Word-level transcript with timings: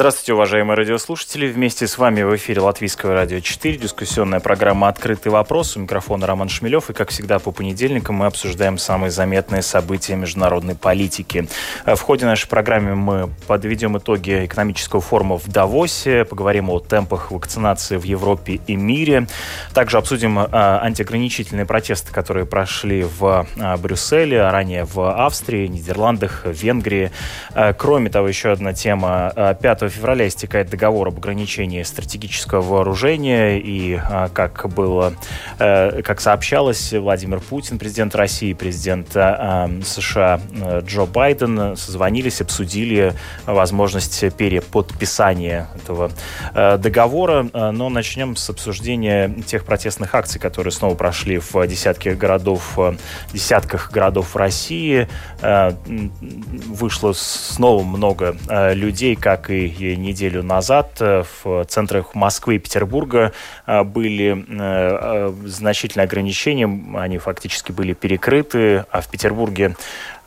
Здравствуйте, 0.00 0.32
уважаемые 0.32 0.78
радиослушатели. 0.78 1.46
Вместе 1.46 1.86
с 1.86 1.98
вами 1.98 2.22
в 2.22 2.34
эфире 2.34 2.62
Латвийского 2.62 3.12
радио 3.12 3.40
4, 3.40 3.76
дискуссионная 3.76 4.40
программа 4.40 4.88
«Открытый 4.88 5.30
вопрос». 5.30 5.76
У 5.76 5.80
микрофона 5.80 6.26
Роман 6.26 6.48
Шмелев. 6.48 6.88
И, 6.88 6.94
как 6.94 7.10
всегда, 7.10 7.38
по 7.38 7.50
понедельникам 7.52 8.14
мы 8.14 8.24
обсуждаем 8.24 8.78
самые 8.78 9.10
заметные 9.10 9.60
события 9.60 10.16
международной 10.16 10.74
политики. 10.74 11.48
В 11.84 11.98
ходе 11.98 12.24
нашей 12.24 12.48
программы 12.48 12.94
мы 12.94 13.30
подведем 13.46 13.98
итоги 13.98 14.46
экономического 14.46 15.02
форума 15.02 15.36
в 15.36 15.46
Давосе, 15.48 16.24
поговорим 16.24 16.70
о 16.70 16.80
темпах 16.80 17.30
вакцинации 17.30 17.98
в 17.98 18.04
Европе 18.04 18.58
и 18.66 18.76
мире. 18.76 19.26
Также 19.74 19.98
обсудим 19.98 20.38
а, 20.38 20.80
антиограничительные 20.82 21.66
протесты, 21.66 22.10
которые 22.10 22.46
прошли 22.46 23.02
в 23.02 23.46
а, 23.58 23.76
Брюсселе, 23.76 24.40
а 24.40 24.50
ранее 24.50 24.86
в 24.86 25.26
Австрии, 25.26 25.66
Нидерландах, 25.66 26.46
Венгрии. 26.46 27.12
Кроме 27.76 28.08
того, 28.08 28.28
еще 28.28 28.50
одна 28.50 28.72
тема. 28.72 29.56
5 29.60 29.89
февраля 29.90 30.28
истекает 30.28 30.70
договор 30.70 31.08
об 31.08 31.18
ограничении 31.18 31.82
стратегического 31.82 32.60
вооружения, 32.62 33.58
и 33.58 33.94
а, 33.94 34.28
как 34.28 34.68
было, 34.68 35.14
э, 35.58 36.02
как 36.02 36.20
сообщалось, 36.20 36.92
Владимир 36.92 37.40
Путин, 37.40 37.78
президент 37.78 38.14
России, 38.14 38.52
президент 38.52 39.08
а, 39.14 39.70
США 39.84 40.40
э, 40.52 40.82
Джо 40.84 41.04
Байден 41.06 41.76
созвонились, 41.76 42.40
обсудили 42.40 43.14
возможность 43.46 44.34
переподписания 44.36 45.68
этого 45.76 46.10
э, 46.54 46.78
договора. 46.78 47.48
Но 47.52 47.88
начнем 47.88 48.36
с 48.36 48.50
обсуждения 48.50 49.28
тех 49.46 49.64
протестных 49.64 50.14
акций, 50.14 50.40
которые 50.40 50.72
снова 50.72 50.94
прошли 50.94 51.38
в 51.38 51.66
десятке 51.66 52.14
городов, 52.14 52.78
десятках 53.32 53.90
городов 53.90 54.36
России. 54.36 55.08
Вышло 56.66 57.12
снова 57.12 57.82
много 57.82 58.36
людей, 58.72 59.16
как 59.16 59.50
и 59.50 59.66
неделю 59.80 60.42
назад 60.42 60.96
э, 61.00 61.24
в 61.42 61.64
центрах 61.66 62.14
Москвы 62.14 62.56
и 62.56 62.58
Петербурга 62.58 63.32
э, 63.66 63.82
были 63.82 64.44
э, 64.48 65.32
значительные 65.46 66.04
ограничения, 66.04 66.68
они 66.98 67.18
фактически 67.18 67.72
были 67.72 67.92
перекрыты, 67.92 68.84
а 68.90 69.00
в 69.00 69.08
Петербурге 69.08 69.76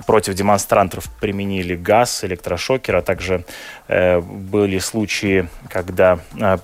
Против 0.06 0.34
демонстрантов 0.34 1.10
применили 1.20 1.76
газ, 1.76 2.24
электрошокер, 2.24 2.98
а 2.98 3.02
также 3.02 3.46
э, 3.88 4.20
были 4.20 4.80
случаи, 4.80 5.48
когда 5.70 6.20
э, 6.40 6.58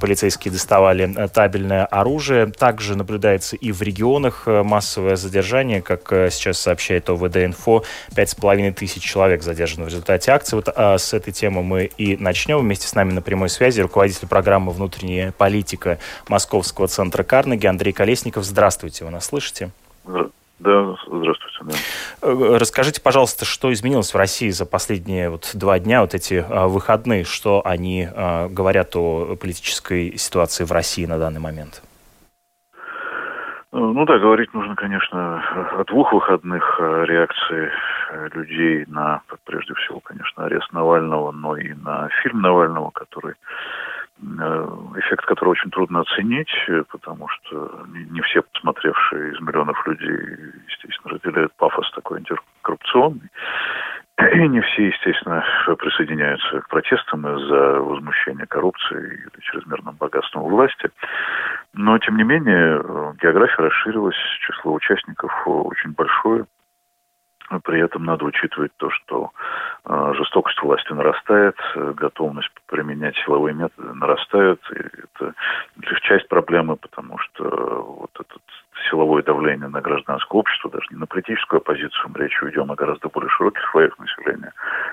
полицейские 0.00 0.52
доставали 0.52 1.12
э, 1.14 1.28
табельное 1.28 1.84
оружие. 1.86 2.46
Также 2.46 2.96
наблюдается 2.96 3.56
и 3.56 3.72
в 3.72 3.82
регионах 3.82 4.44
э, 4.46 4.62
массовое 4.62 5.16
задержание, 5.16 5.82
как 5.82 6.12
э, 6.12 6.30
сейчас 6.30 6.58
сообщает 6.58 7.08
ОВД-инфо, 7.08 7.84
5,5 8.10 8.72
тысяч 8.72 9.02
человек 9.02 9.42
задержано 9.42 9.84
в 9.84 9.88
результате 9.88 10.32
акции. 10.32 10.56
Вот 10.56 10.68
а 10.74 10.98
с 10.98 11.12
этой 11.12 11.32
темы 11.32 11.62
мы 11.62 11.84
и 11.84 12.16
начнем. 12.16 12.58
Вместе 12.58 12.86
с 12.86 12.94
нами 12.94 13.12
на 13.12 13.22
прямой 13.22 13.48
связи 13.48 13.80
руководитель 13.80 14.28
программы 14.28 14.72
«Внутренняя 14.72 15.32
политика» 15.32 15.98
Московского 16.28 16.88
центра 16.88 17.22
Карнеги 17.22 17.66
Андрей 17.66 17.92
Колесников. 17.92 18.44
Здравствуйте, 18.44 19.04
вы 19.04 19.10
нас 19.10 19.26
слышите? 19.26 19.70
Да, 20.62 20.94
здравствуйте. 21.08 21.58
Да. 21.62 22.28
Э, 22.28 22.56
расскажите, 22.56 23.02
пожалуйста, 23.02 23.44
что 23.44 23.72
изменилось 23.72 24.14
в 24.14 24.16
России 24.16 24.50
за 24.50 24.64
последние 24.64 25.28
вот 25.28 25.50
два 25.54 25.80
дня, 25.80 26.02
вот 26.02 26.14
эти 26.14 26.44
а, 26.48 26.68
выходные, 26.68 27.24
что 27.24 27.62
они 27.64 28.06
а, 28.08 28.48
говорят 28.48 28.94
о 28.94 29.34
политической 29.34 30.16
ситуации 30.16 30.62
в 30.62 30.70
России 30.70 31.04
на 31.04 31.18
данный 31.18 31.40
момент? 31.40 31.82
Э, 32.74 32.76
ну 33.72 34.04
да, 34.04 34.18
говорить 34.18 34.54
нужно, 34.54 34.76
конечно, 34.76 35.42
о 35.80 35.84
двух 35.84 36.12
выходных 36.12 36.78
реакции 36.78 37.72
э, 38.12 38.28
людей 38.34 38.84
на, 38.86 39.22
прежде 39.44 39.74
всего, 39.74 39.98
конечно, 39.98 40.44
арест 40.44 40.72
Навального, 40.72 41.32
но 41.32 41.56
и 41.56 41.74
на 41.74 42.08
фильм 42.22 42.40
Навального, 42.40 42.90
который 42.90 43.34
Э, 43.34 43.91
эффект 44.96 45.24
которого 45.26 45.52
очень 45.52 45.70
трудно 45.70 46.00
оценить, 46.00 46.52
э, 46.68 46.82
потому 46.90 47.28
что 47.28 47.86
не 47.88 48.20
все 48.22 48.42
посмотревшие 48.42 49.32
из 49.32 49.40
миллионов 49.40 49.86
людей, 49.86 50.52
естественно, 50.68 51.14
разделяют 51.14 51.52
пафос 51.56 51.90
такой 51.92 52.18
антикоррупционный. 52.18 53.30
И 54.34 54.48
не 54.48 54.60
все, 54.60 54.88
естественно, 54.88 55.42
присоединяются 55.78 56.60
к 56.60 56.68
протестам 56.68 57.26
из-за 57.26 57.80
возмущения 57.80 58.46
коррупции 58.46 59.14
или 59.14 59.40
чрезмерным 59.40 59.96
богатством 59.96 60.42
власти. 60.42 60.90
Но, 61.72 61.98
тем 61.98 62.16
не 62.16 62.24
менее, 62.24 62.80
э, 62.80 63.12
география 63.20 63.62
расширилась, 63.62 64.16
число 64.46 64.74
участников 64.74 65.32
очень 65.46 65.92
большое. 65.92 66.44
При 67.60 67.80
этом 67.80 68.04
надо 68.04 68.24
учитывать 68.24 68.72
то, 68.76 68.90
что 68.90 69.30
э, 69.84 70.12
жестокость 70.16 70.60
власти 70.62 70.92
нарастает, 70.92 71.56
э, 71.74 71.92
готовность 71.96 72.50
применять 72.66 73.16
силовые 73.24 73.54
методы 73.54 73.92
нарастает. 73.94 74.60
И 74.72 74.78
это 74.78 75.34
лишь 75.80 76.00
часть 76.00 76.28
проблемы, 76.28 76.76
потому 76.76 77.18
что 77.18 77.44
вот 78.00 78.10
это 78.14 78.40
силовое 78.90 79.22
давление 79.22 79.68
на 79.68 79.80
гражданское 79.80 80.38
общество, 80.38 80.70
даже 80.70 80.86
не 80.90 80.96
на 80.96 81.06
политическую 81.06 81.58
оппозицию, 81.58 82.10
мы 82.12 82.20
речь 82.20 82.42
идем 82.42 82.70
о 82.72 82.74
гораздо 82.74 83.08
более 83.08 83.30
широких 83.30 83.62
слоях 83.70 83.98
населения. 83.98 84.52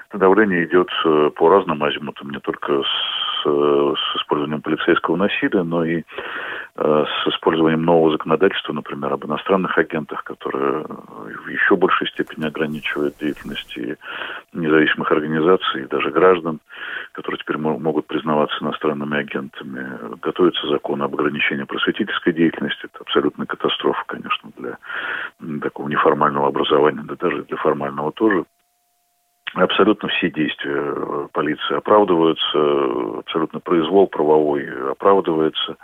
Это 0.10 0.20
давление 0.20 0.66
идет 0.66 0.90
э, 1.06 1.32
по 1.36 1.50
разным 1.50 1.84
азимутам, 1.84 2.30
не 2.30 2.40
только 2.40 2.84
с, 2.84 3.44
с 3.44 4.16
использованием 4.18 4.62
полицейского 4.62 5.16
насилия, 5.16 5.64
но 5.64 5.86
и 5.86 6.04
Э, 6.04 6.59
с 6.82 7.28
использованием 7.28 7.84
нового 7.84 8.12
законодательства, 8.12 8.72
например, 8.72 9.12
об 9.12 9.26
иностранных 9.26 9.78
агентах, 9.78 10.24
которое 10.24 10.86
в 10.86 11.48
еще 11.50 11.76
большей 11.76 12.08
степени 12.08 12.46
ограничивает 12.46 13.18
деятельность 13.20 13.76
и 13.78 13.96
независимых 14.54 15.12
организаций, 15.12 15.84
и 15.84 15.88
даже 15.88 16.10
граждан, 16.10 16.60
которые 17.12 17.40
теперь 17.40 17.58
могут 17.58 18.08
признаваться 18.08 18.58
иностранными 18.62 19.18
агентами. 19.18 20.16
Готовится 20.22 20.68
закон 20.68 21.02
об 21.02 21.14
ограничении 21.16 21.64
просветительской 21.64 22.32
деятельности. 22.32 22.86
Это 22.86 23.00
абсолютная 23.02 23.46
катастрофа, 23.46 24.04
конечно, 24.08 24.50
для 24.58 24.78
такого 25.62 25.90
неформального 25.90 26.48
образования, 26.48 27.04
да 27.04 27.16
даже 27.16 27.44
для 27.44 27.58
формального 27.58 28.14
тоже. 28.14 28.46
Абсолютно 29.56 30.08
все 30.10 30.30
действия 30.30 31.28
полиции 31.34 31.76
оправдываются, 31.76 33.20
абсолютно 33.20 33.60
произвол 33.60 34.08
правовой 34.08 34.92
оправдывается. 34.92 35.76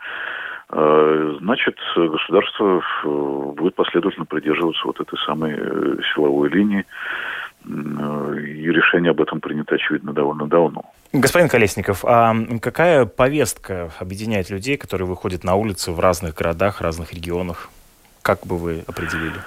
Э, 0.77 1.37
значит, 1.39 1.77
государство 1.95 2.81
э, 3.03 3.07
будет 3.55 3.75
последовательно 3.75 4.25
придерживаться 4.25 4.81
вот 4.85 4.99
этой 4.99 5.17
самой 5.25 5.53
э, 5.55 5.95
силовой 6.13 6.49
линии, 6.49 6.85
и 7.65 8.69
решение 8.69 9.11
об 9.11 9.21
этом 9.21 9.39
принято, 9.39 9.73
очевидно, 9.73 10.13
довольно 10.13 10.47
давно. 10.47 10.83
Господин 11.13 11.47
Колесников, 11.47 12.03
а 12.05 12.35
какая 12.61 13.05
повестка 13.05 13.89
объединяет 13.99 14.51
людей, 14.51 14.77
которые 14.77 15.07
выходят 15.07 15.43
на 15.43 15.55
улицы 15.55 15.91
в 15.91 15.99
разных 15.99 16.35
городах, 16.35 16.81
разных 16.81 17.13
регионах? 17.13 17.69
Как 18.21 18.45
бы 18.45 18.57
вы 18.57 18.83
определили? 18.85 19.39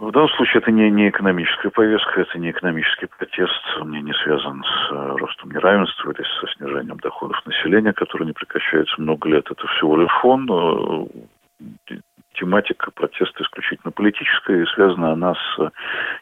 В 0.00 0.12
данном 0.12 0.30
случае 0.30 0.62
это 0.62 0.72
не, 0.72 0.90
не 0.90 1.10
экономическая 1.10 1.68
повестка, 1.68 2.22
это 2.22 2.38
не 2.38 2.52
экономический 2.52 3.06
протест, 3.06 3.52
он 3.78 3.90
не, 3.90 4.14
связан 4.14 4.64
с 4.64 4.92
э, 4.92 5.16
ростом 5.18 5.50
неравенства 5.50 6.10
или 6.10 6.24
со 6.40 6.46
снижением 6.54 6.96
доходов 6.96 7.44
населения, 7.44 7.92
который 7.92 8.26
не 8.26 8.32
прекращается 8.32 8.98
много 8.98 9.28
лет. 9.28 9.46
Это 9.50 9.66
всего 9.66 9.98
лишь 9.98 10.10
фон. 10.22 10.48
Э, 10.50 11.98
тематика 12.32 12.90
протеста 12.92 13.42
исключительно 13.42 13.92
политическая, 13.92 14.62
и 14.62 14.66
связана 14.68 15.12
она 15.12 15.34
с 15.34 15.70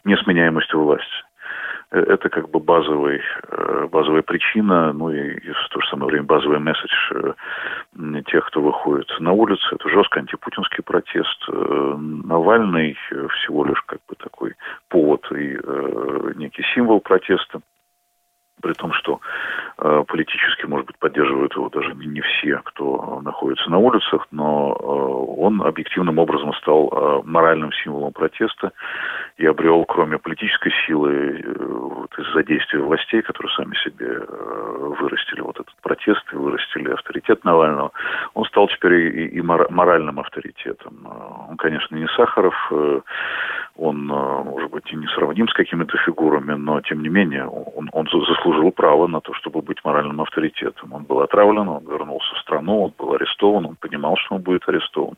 несменяемостью 0.04 0.80
власти. 0.80 1.27
Э, 1.90 2.00
это 2.00 2.28
как 2.28 2.50
бы 2.50 2.60
базовый, 2.60 3.20
э, 3.50 3.88
базовая 3.90 4.22
причина, 4.22 4.92
ну 4.92 5.10
и, 5.10 5.34
и 5.34 5.50
в 5.50 5.68
то 5.70 5.80
же 5.80 5.88
самое 5.88 6.10
время 6.10 6.24
базовый 6.24 6.58
месседж 6.58 6.92
э, 7.12 7.32
тех, 8.26 8.46
кто 8.46 8.60
выходит 8.60 9.08
на 9.20 9.32
улицы. 9.32 9.66
Это 9.72 9.88
жесткий 9.88 10.20
антипутинский 10.20 10.82
протест. 10.82 11.48
Навальный 11.48 12.96
всего 13.10 13.64
лишь 13.64 13.80
как 13.82 14.00
бы 14.08 14.14
такой 14.16 14.54
повод 14.88 15.26
и 15.32 15.58
некий 16.36 16.62
символ 16.74 17.00
протеста 17.00 17.60
при 18.60 18.72
том, 18.72 18.92
что 18.92 19.20
э, 19.78 20.04
политически, 20.06 20.66
может 20.66 20.86
быть, 20.86 20.98
поддерживают 20.98 21.54
его 21.54 21.68
даже 21.68 21.94
не, 21.94 22.20
все, 22.20 22.60
кто 22.64 23.20
находится 23.22 23.70
на 23.70 23.78
улицах, 23.78 24.26
но 24.30 24.76
э, 24.78 25.40
он 25.40 25.62
объективным 25.62 26.18
образом 26.18 26.52
стал 26.54 26.88
э, 26.90 27.22
моральным 27.24 27.72
символом 27.72 28.12
протеста 28.12 28.72
и 29.36 29.46
обрел, 29.46 29.84
кроме 29.84 30.18
политической 30.18 30.72
силы, 30.86 31.42
э, 31.44 31.54
вот 31.58 32.18
из-за 32.18 32.42
действия 32.42 32.80
властей, 32.80 33.22
которые 33.22 33.52
сами 33.54 33.74
себе 33.76 34.06
э, 34.06 34.94
вырастили 35.00 35.40
вот 35.40 35.60
этот 35.60 35.74
протест 35.82 36.24
и 36.32 36.36
вырастили 36.36 36.90
авторитет 36.90 37.44
Навального, 37.44 37.92
он 38.34 38.44
стал 38.46 38.68
теперь 38.68 38.94
и, 38.94 39.26
и 39.28 39.40
моральным 39.40 40.20
авторитетом. 40.20 41.06
Он, 41.48 41.56
конечно, 41.56 41.94
не 41.94 42.06
Сахаров, 42.08 42.54
э, 42.70 43.00
он, 43.78 44.06
может 44.06 44.70
быть, 44.70 44.92
и 44.92 44.96
не 44.96 45.06
сравним 45.14 45.48
с 45.48 45.54
какими-то 45.54 45.96
фигурами, 45.98 46.54
но, 46.54 46.80
тем 46.80 47.02
не 47.02 47.08
менее, 47.08 47.46
он, 47.46 47.88
он 47.92 48.08
заслужил 48.08 48.72
право 48.72 49.06
на 49.06 49.20
то, 49.20 49.32
чтобы 49.34 49.62
быть 49.62 49.84
моральным 49.84 50.20
авторитетом. 50.20 50.92
Он 50.92 51.04
был 51.04 51.20
отравлен, 51.20 51.68
он 51.68 51.84
вернулся 51.86 52.34
в 52.34 52.38
страну, 52.40 52.82
он 52.82 52.92
был 52.98 53.14
арестован, 53.14 53.66
он 53.66 53.76
понимал, 53.76 54.16
что 54.16 54.34
он 54.34 54.42
будет 54.42 54.68
арестован. 54.68 55.14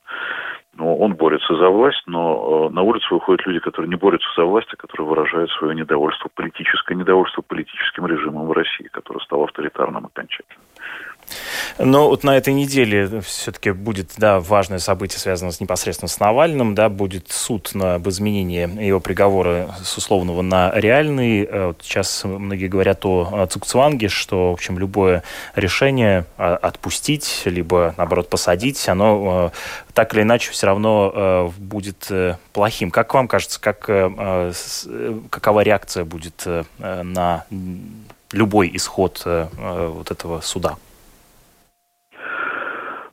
Но 0.75 0.95
он 0.97 1.15
борется 1.15 1.57
за 1.57 1.69
власть, 1.69 2.03
но 2.07 2.69
на 2.71 2.83
улицу 2.83 3.15
выходят 3.15 3.47
люди, 3.47 3.61
которые 3.61 3.89
не 3.89 3.97
борются 3.97 4.29
за 4.37 4.45
власть, 4.45 4.69
а 4.73 4.77
которые 4.77 5.09
выражают 5.09 5.51
свое 5.53 5.75
недовольство, 5.75 6.31
политическое 6.35 6.95
недовольство 6.95 7.43
политическим 7.43 8.06
режимом 8.06 8.47
в 8.47 8.53
России, 8.53 8.89
который 8.93 9.21
стал 9.23 9.45
авторитарным 9.45 10.06
окончательно. 10.06 10.63
Но 11.79 12.09
вот 12.09 12.25
на 12.25 12.37
этой 12.37 12.53
неделе 12.53 13.21
все-таки 13.21 13.71
будет 13.73 14.12
да, 14.17 14.41
важное 14.41 14.79
событие, 14.79 15.19
связанное 15.19 15.53
с, 15.53 15.61
непосредственно 15.61 16.09
с 16.09 16.19
Навальным. 16.21 16.75
Да, 16.75 16.88
будет 16.88 17.31
суд 17.31 17.71
на, 17.75 17.97
об 17.97 18.09
изменении 18.09 18.85
его 18.85 19.00
приговора 19.00 19.75
с 19.82 19.97
условного 19.97 20.43
на 20.43 20.73
реальный. 20.75 21.44
Э, 21.44 21.67
вот 21.69 21.81
сейчас 21.82 22.25
многие 22.25 22.69
говорят 22.69 23.05
о 23.05 23.47
Цукцванге, 23.47 24.09
что 24.09 24.50
в 24.50 24.55
общем, 24.55 24.79
любое 24.79 25.23
решение 25.55 26.25
а, 26.37 26.56
отпустить, 26.56 27.43
либо, 27.44 27.94
наоборот, 27.97 28.29
посадить, 28.29 28.88
оно 28.88 29.53
э, 29.53 29.93
так 29.94 30.15
или 30.15 30.23
иначе 30.23 30.50
все 30.53 30.67
равно 30.67 31.12
э, 31.15 31.50
будет 31.59 32.11
плохим. 32.53 32.91
Как 32.91 33.15
вам 33.15 33.29
кажется, 33.29 33.61
как, 33.61 33.81
какова 35.31 35.61
реакция 35.61 36.05
будет 36.05 36.47
на 36.79 37.44
любой 38.32 38.71
исход 38.75 39.23
вот 39.25 40.11
этого 40.11 40.41
суда? 40.41 40.77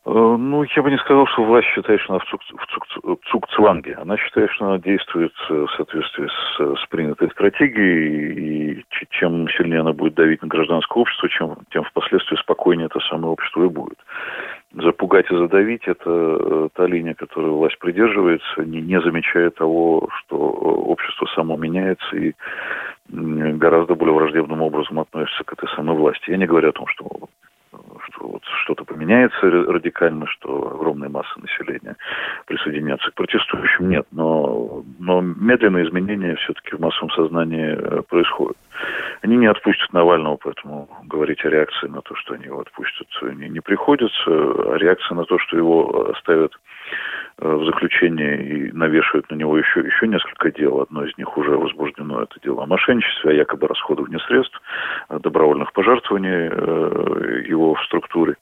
Э, 0.08 0.38
ну, 0.40 0.64
я 0.64 0.82
бы 0.82 0.90
не 0.90 0.98
сказал, 0.98 1.28
что 1.28 1.44
власть 1.44 1.68
считает, 1.68 2.00
что 2.00 2.14
она 2.14 2.20
в, 2.20 2.30
цук, 2.30 2.42
в, 2.42 2.66
цук, 2.68 2.86
в 3.04 3.30
цукцванге. 3.30 3.96
Она 3.96 4.16
считает, 4.16 4.50
что 4.52 4.68
она 4.68 4.78
действует 4.78 5.34
э, 5.50 5.54
в 5.54 5.72
соответствии 5.76 6.28
с, 6.28 6.82
с 6.82 6.88
принятой 6.88 7.30
стратегией, 7.32 8.78
и 8.80 8.86
чем 9.10 9.50
сильнее 9.50 9.82
она 9.82 9.92
будет 9.92 10.14
давить 10.14 10.42
на 10.42 10.48
гражданское 10.48 10.98
общество, 10.98 11.28
чем, 11.28 11.58
тем 11.72 11.84
впоследствии 11.84 12.38
спокойнее 12.38 12.86
это 12.86 13.02
самое 13.02 13.34
общество 13.34 13.66
и 13.66 13.68
будет. 13.68 13.98
Запугать 14.72 15.30
и 15.30 15.36
задавить– 15.36 15.84
это 15.88 16.10
э, 16.10 16.70
та 16.74 16.88
линия, 16.88 17.14
которой 17.14 17.52
власть 17.52 17.78
придерживается, 17.80 18.64
не, 18.64 18.82
не 18.82 19.02
замечая 19.02 19.50
того, 19.50 20.08
что 20.20 20.38
общество 20.38 21.28
само 21.36 21.58
меняется 21.58 22.16
и 22.16 22.34
гораздо 23.10 23.96
более 23.96 24.16
враждебным 24.16 24.62
образом 24.62 25.00
относится 25.00 25.44
к 25.44 25.54
этой 25.54 25.70
самой 25.76 25.96
власти. 25.96 26.30
Я 26.30 26.38
не 26.38 26.46
говорю 26.46 26.70
о 26.70 26.74
том, 26.74 26.88
что 26.88 27.06
что 28.04 28.28
вот 28.28 28.44
что-то 28.64 28.84
поменяется 28.84 29.38
радикально, 29.42 30.28
что 30.28 30.72
огромная 30.76 31.10
масса 31.10 31.40
населения 31.40 31.96
присоединятся 32.46 33.12
к 33.12 33.16
протестующим. 33.16 33.90
Нет, 33.90 34.08
но, 34.12 34.77
но 35.00 35.22
медленные 35.22 35.88
изменения 35.88 36.36
все-таки 36.36 36.76
в 36.76 36.80
массовом 36.80 37.10
сознании 37.12 37.76
э, 37.78 38.02
происходят. 38.04 38.58
Они 39.22 39.38
не 39.38 39.48
отпустят 39.48 39.92
Навального, 39.94 40.38
поэтому 40.38 40.90
говорить 41.06 41.44
о 41.44 41.50
реакции 41.50 41.88
на 41.88 42.02
то, 42.02 42.16
что 42.16 42.36
они 42.36 42.46
его 42.46 42.62
отпустят, 42.62 43.08
не, 43.22 43.50
не 43.50 43.60
приходится. 43.60 44.14
А 44.28 44.78
реакция 44.78 45.16
на 45.16 45.26
то, 45.26 45.40
что 45.40 45.58
его 45.58 46.12
оставят 46.12 46.54
Э, 47.40 47.54
в 47.54 47.66
заключении 47.66 48.70
и 48.70 48.72
навешивают 48.72 49.30
на 49.30 49.36
него 49.36 49.58
еще, 49.60 49.82
еще 49.82 50.08
несколько 50.08 50.52
дел. 50.52 50.82
Одно 50.82 51.06
из 51.06 51.16
них 51.20 51.38
уже 51.38 51.52
возбуждено, 51.52 52.24
это 52.24 52.40
дело 52.42 52.64
о 52.64 52.66
мошенничестве, 52.66 53.30
о 53.30 53.34
якобы 53.34 53.68
расходовании 53.68 54.18
средств, 54.26 54.60
добровольных 55.10 55.72
пожертвований 55.74 56.50
э, 56.50 57.44
его 57.48 57.76
в 57.76 57.84
структуре. 57.86 58.38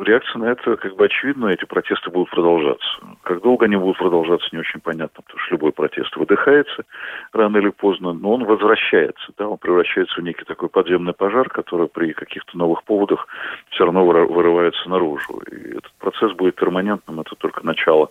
Реакция 0.00 0.38
на 0.38 0.44
это 0.46 0.76
как 0.76 0.96
бы 0.96 1.04
очевидна, 1.04 1.48
эти 1.48 1.64
протесты 1.64 2.10
будут 2.10 2.30
продолжаться. 2.30 2.88
Как 3.22 3.42
долго 3.42 3.66
они 3.66 3.76
будут 3.76 3.98
продолжаться, 3.98 4.48
не 4.52 4.58
очень 4.58 4.80
понятно, 4.80 5.22
потому 5.22 5.38
что 5.38 5.54
любой 5.54 5.72
протест 5.72 6.16
выдыхается 6.16 6.84
рано 7.32 7.58
или 7.58 7.68
поздно, 7.68 8.12
но 8.12 8.34
он 8.34 8.44
возвращается, 8.44 9.32
да, 9.36 9.48
он 9.48 9.58
превращается 9.58 10.20
в 10.20 10.24
некий 10.24 10.44
такой 10.44 10.68
подземный 10.68 11.12
пожар, 11.12 11.48
который 11.48 11.88
при 11.88 12.12
каких-то 12.12 12.56
новых 12.56 12.84
поводах 12.84 13.26
все 13.70 13.84
равно 13.84 14.04
вырывается 14.06 14.88
наружу. 14.88 15.42
И 15.50 15.70
этот 15.70 15.92
процесс 15.98 16.32
будет 16.32 16.56
перманентным, 16.56 17.20
это 17.20 17.34
только 17.36 17.64
начало 17.64 18.10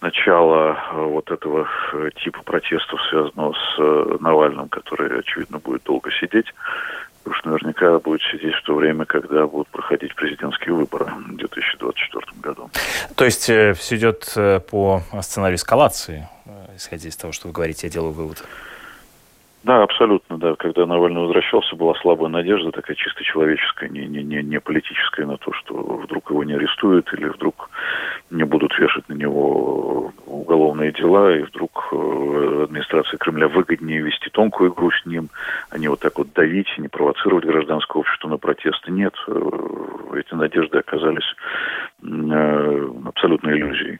начало 0.00 0.78
э, 0.92 1.04
вот 1.04 1.30
этого 1.30 1.68
э, 1.92 2.10
типа 2.22 2.42
протестов, 2.44 3.00
связанного 3.10 3.52
с 3.52 3.78
э, 3.78 4.16
Навальным, 4.20 4.68
который, 4.68 5.18
очевидно, 5.18 5.58
будет 5.58 5.82
долго 5.84 6.10
сидеть 6.12 6.46
уж 7.28 7.44
наверняка 7.44 7.98
будет 7.98 8.22
сидеть 8.22 8.54
в 8.54 8.62
то 8.62 8.74
время, 8.74 9.04
когда 9.04 9.46
будут 9.46 9.68
проходить 9.68 10.14
президентские 10.14 10.74
выборы 10.74 11.06
в 11.06 11.36
2024 11.36 12.24
году. 12.42 12.70
То 13.16 13.24
есть 13.24 13.48
э, 13.48 13.74
все 13.74 13.96
идет 13.96 14.32
э, 14.36 14.60
по 14.60 15.02
сценарию 15.20 15.56
эскалации, 15.56 16.28
э, 16.46 16.76
исходя 16.76 17.08
из 17.08 17.16
того, 17.16 17.32
что 17.32 17.48
вы 17.48 17.54
говорите, 17.54 17.86
я 17.86 17.92
делаю 17.92 18.12
вывод. 18.12 18.44
Да, 19.64 19.82
абсолютно, 19.82 20.38
да. 20.38 20.54
Когда 20.54 20.86
Навальный 20.86 21.20
возвращался, 21.20 21.74
была 21.76 21.94
слабая 21.96 22.30
надежда, 22.30 22.70
такая 22.70 22.96
чисто 22.96 23.24
человеческая, 23.24 23.88
не, 23.88 24.06
не, 24.06 24.22
не, 24.22 24.42
не 24.42 24.60
политическая, 24.60 25.26
на 25.26 25.36
то, 25.36 25.52
что 25.52 25.74
вдруг 25.74 26.30
его 26.30 26.44
не 26.44 26.54
арестуют 26.54 27.12
или 27.12 27.26
вдруг 27.26 27.68
не 28.30 28.44
будут 28.44 28.78
вешать 28.78 29.08
на 29.08 29.14
него 29.14 30.12
уголовные 30.48 30.92
дела, 30.92 31.36
и 31.36 31.42
вдруг 31.42 31.88
э, 31.92 32.64
администрации 32.64 33.18
Кремля 33.18 33.48
выгоднее 33.48 34.00
вести 34.00 34.30
тонкую 34.30 34.72
игру 34.72 34.90
с 34.90 35.04
ним, 35.04 35.28
а 35.68 35.78
не 35.78 35.88
вот 35.88 36.00
так 36.00 36.16
вот 36.16 36.32
давить, 36.32 36.68
не 36.78 36.88
провоцировать 36.88 37.44
гражданское 37.44 37.98
общество 37.98 38.28
на 38.28 38.38
протесты. 38.38 38.90
Нет, 38.90 39.12
э, 39.26 39.40
эти 40.16 40.34
надежды 40.34 40.78
оказались 40.78 41.34
э, 42.02 42.88
абсолютной 43.04 43.58
иллюзией. 43.58 43.98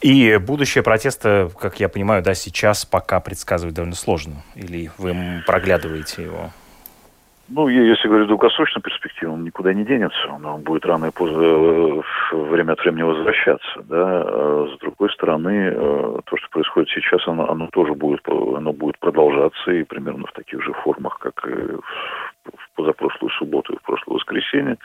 И 0.00 0.36
будущее 0.38 0.82
протеста, 0.82 1.48
как 1.60 1.78
я 1.80 1.88
понимаю, 1.88 2.22
да, 2.22 2.34
сейчас 2.34 2.84
пока 2.84 3.20
предсказывать 3.20 3.74
довольно 3.74 3.96
сложно. 3.96 4.42
Или 4.56 4.90
вы 4.98 5.42
проглядываете 5.46 6.24
его? 6.24 6.50
Ну, 7.50 7.68
если 7.68 8.08
говорить 8.08 8.26
в 8.26 8.28
долгосрочной 8.28 8.82
перспективе, 8.82 9.32
он 9.32 9.42
никуда 9.42 9.72
не 9.72 9.84
денется, 9.84 10.28
он 10.28 10.62
будет 10.62 10.84
рано 10.84 11.06
и 11.06 11.10
поздно 11.10 11.40
э, 11.40 12.02
время 12.32 12.72
от 12.72 12.80
времени 12.80 13.02
возвращаться, 13.02 13.82
да. 13.88 14.22
А 14.22 14.74
с 14.74 14.78
другой 14.80 15.10
стороны, 15.12 15.72
э, 15.74 16.20
то, 16.26 16.36
что 16.36 16.48
происходит 16.50 16.90
сейчас, 16.90 17.26
оно, 17.26 17.50
оно 17.50 17.68
тоже 17.68 17.94
будет, 17.94 18.20
оно 18.28 18.74
будет 18.74 18.98
продолжаться 18.98 19.70
и 19.70 19.82
примерно 19.82 20.26
в 20.26 20.32
таких 20.32 20.62
же 20.62 20.74
формах, 20.74 21.18
как 21.20 21.42
и 21.46 21.76
в 22.44 22.70
позапрошлую 22.76 23.30
субботу 23.30 23.72
и 23.72 23.78
в 23.78 23.82
прошлое 23.82 24.16
воскресенье, 24.16 24.76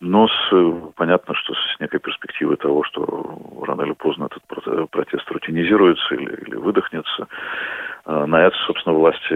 но 0.00 0.28
с, 0.28 0.92
понятно, 0.96 1.34
что 1.34 1.54
с 1.54 1.80
некой 1.80 2.00
перспективой 2.00 2.56
того, 2.56 2.84
что 2.84 3.62
рано 3.66 3.82
или 3.82 3.92
поздно 3.92 4.26
этот 4.26 4.90
протест 4.90 5.30
рутинизируется 5.30 6.14
или, 6.14 6.34
или 6.46 6.56
выдохнется, 6.56 7.28
э, 8.04 8.26
на 8.26 8.46
это, 8.46 8.56
собственно, 8.66 8.94
власти 8.94 9.32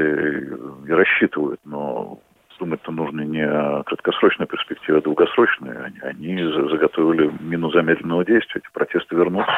и 0.86 0.92
рассчитывают, 0.92 1.60
но 1.64 2.18
думать-то 2.58 2.92
нужно 2.92 3.22
не 3.22 3.44
о 3.44 3.82
краткосрочной 3.84 4.46
перспективе, 4.46 4.98
а 4.98 5.00
долгосрочной. 5.00 5.76
Они, 5.84 5.98
они 6.02 6.42
заготовили 6.70 7.30
мину 7.40 7.70
замедленного 7.70 8.24
действия. 8.24 8.60
Эти 8.64 8.72
протесты 8.72 9.14
вернутся 9.16 9.52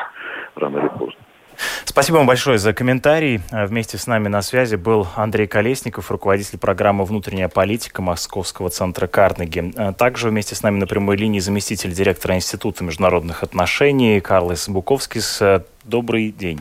рано 0.54 0.78
или 0.78 0.88
поздно. 0.88 1.21
Спасибо 1.85 2.16
вам 2.16 2.26
большое 2.26 2.59
за 2.59 2.73
комментарий. 2.73 3.40
Вместе 3.50 3.99
с 3.99 4.07
нами 4.07 4.28
на 4.28 4.40
связи 4.40 4.76
был 4.76 5.07
Андрей 5.16 5.47
Колесников, 5.47 6.11
руководитель 6.11 6.59
программы 6.59 7.04
«Внутренняя 7.04 7.49
политика» 7.49 8.00
Московского 8.00 8.71
центра 8.71 9.07
Карнеги. 9.07 9.73
Также 9.99 10.28
вместе 10.28 10.54
с 10.54 10.62
нами 10.62 10.78
на 10.78 10.87
прямой 10.87 11.16
линии 11.16 11.40
заместитель 11.40 11.92
директора 11.92 12.37
Института 12.37 12.85
международных 12.85 13.42
отношений 13.42 14.21
Карлос 14.21 14.69
Буковский. 14.69 15.21
Добрый 15.85 16.30
день. 16.30 16.61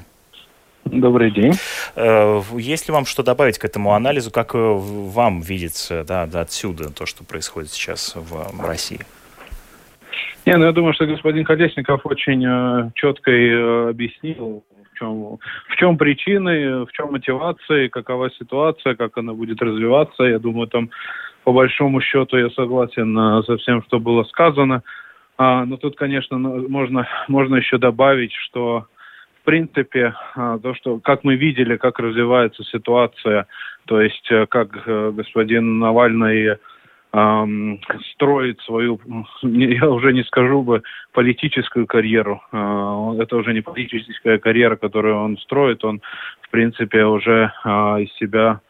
Добрый 0.92 1.30
день. 1.30 1.54
Э, 1.96 2.42
есть 2.58 2.88
ли 2.88 2.94
вам 2.94 3.06
что 3.06 3.22
добавить 3.24 3.60
к 3.60 3.66
этому 3.66 3.94
анализу? 3.94 4.32
Как 4.32 4.56
э, 4.56 4.58
вам 4.58 5.42
видится 5.42 6.04
да, 6.04 6.26
да, 6.26 6.42
отсюда 6.42 6.92
то, 6.92 7.06
что 7.06 7.24
происходит 7.24 7.70
сейчас 7.70 8.16
в 8.16 8.66
России? 8.66 9.00
Не, 10.46 10.58
ну 10.58 10.66
я 10.66 10.72
думаю, 10.72 10.94
что 10.94 11.06
господин 11.06 11.46
Колесников 11.46 12.06
очень 12.06 12.44
э, 12.44 12.92
четко 12.96 13.32
и 13.32 13.90
объяснил, 13.90 14.64
в 14.92 14.98
чем, 14.98 15.38
в 15.70 15.76
чем 15.78 15.98
причины, 15.98 16.86
в 16.86 16.92
чем 16.92 17.12
мотивация, 17.12 17.90
какова 17.90 18.32
ситуация, 18.32 18.96
как 18.96 19.18
она 19.18 19.34
будет 19.34 19.62
развиваться. 19.62 20.24
Я 20.24 20.40
думаю, 20.40 20.68
там 20.68 20.90
по 21.44 21.52
большому 21.52 22.02
счету 22.02 22.38
я 22.38 22.50
согласен 22.50 23.44
со 23.44 23.58
всем, 23.58 23.84
что 23.84 24.00
было 24.00 24.24
сказано. 24.24 24.82
А, 25.38 25.66
но 25.66 25.78
тут, 25.78 25.96
конечно, 25.96 26.38
ну, 26.38 26.68
можно, 26.68 27.08
можно 27.28 27.58
еще 27.58 27.78
добавить, 27.78 28.34
что 28.34 28.88
принципе, 29.50 30.14
а, 30.36 30.60
то, 30.60 30.76
что, 30.76 31.00
как 31.00 31.24
мы 31.24 31.36
видели, 31.36 31.76
как 31.78 31.98
развивается 31.98 32.64
ситуация, 32.64 33.48
то 33.86 34.00
есть 34.00 34.32
э, 34.32 34.46
как 34.46 34.70
э, 34.86 35.12
господин 35.12 35.80
Навальный 35.80 36.58
эм, 37.14 37.82
строит 38.14 38.62
свою, 38.62 39.00
я 39.42 39.90
уже 39.90 40.14
не 40.14 40.24
скажу 40.26 40.62
бы, 40.62 40.84
политическую 41.14 41.88
карьеру. 41.88 42.44
Э, 42.52 43.16
это 43.20 43.38
уже 43.38 43.54
не 43.54 43.62
политическая 43.62 44.38
карьера, 44.38 44.76
которую 44.76 45.16
он 45.16 45.40
строит, 45.40 45.84
он, 45.84 46.00
в 46.44 46.50
принципе, 46.52 47.06
уже 47.06 47.52
э, 47.66 47.70
из 48.04 48.14
себя 48.18 48.62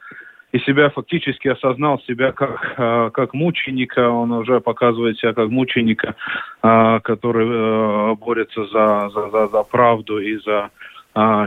и 0.52 0.60
себя 0.60 0.90
фактически 0.90 1.48
осознал 1.48 2.00
себя 2.08 2.32
как, 2.32 2.74
э, 2.78 3.12
как 3.14 3.34
мученика, 3.34 4.10
он 4.10 4.32
уже 4.32 4.60
показывает 4.60 5.18
себя 5.18 5.34
как 5.34 5.50
мученика, 5.50 6.16
э, 6.64 7.00
который 7.04 7.48
э, 7.48 8.16
борется 8.16 8.66
за, 8.66 9.10
за, 9.10 9.30
за, 9.30 9.48
за 9.48 9.64
правду 9.64 10.20
и 10.20 10.38
за 10.38 10.72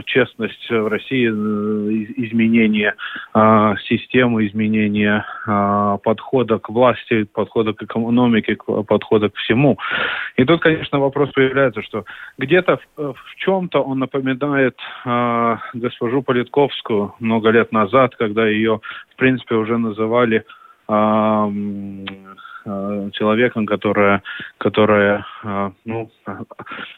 честность 0.05 0.69
в 0.69 0.87
России, 0.87 1.27
э, 1.27 1.31
изменение 2.17 2.95
а, 3.33 3.75
системы, 3.87 4.45
изменение 4.47 5.25
а, 5.47 5.97
подхода 5.97 6.59
к 6.59 6.69
власти, 6.69 7.23
подхода 7.23 7.73
к 7.73 7.81
экономике, 7.81 8.57
подхода 8.87 9.29
к 9.29 9.35
всему. 9.37 9.77
И 10.35 10.43
тут, 10.43 10.61
конечно, 10.61 10.99
вопрос 10.99 11.31
появляется, 11.31 11.81
что 11.81 12.05
где-то 12.37 12.77
в, 12.97 13.13
в 13.13 13.35
чем-то 13.37 13.81
он 13.81 13.99
напоминает 13.99 14.77
госпожу 15.73 16.21
Политковскую 16.21 17.15
много 17.19 17.49
лет 17.49 17.71
назад, 17.71 18.15
когда 18.15 18.47
ее, 18.47 18.81
в 19.13 19.15
принципе, 19.15 19.55
уже 19.55 19.77
называли 19.77 20.43
Э, 22.65 23.09
человеком, 23.11 23.65
которая, 23.65 24.23
которая 24.57 25.25
э, 25.43 25.71
ну, 25.83 26.09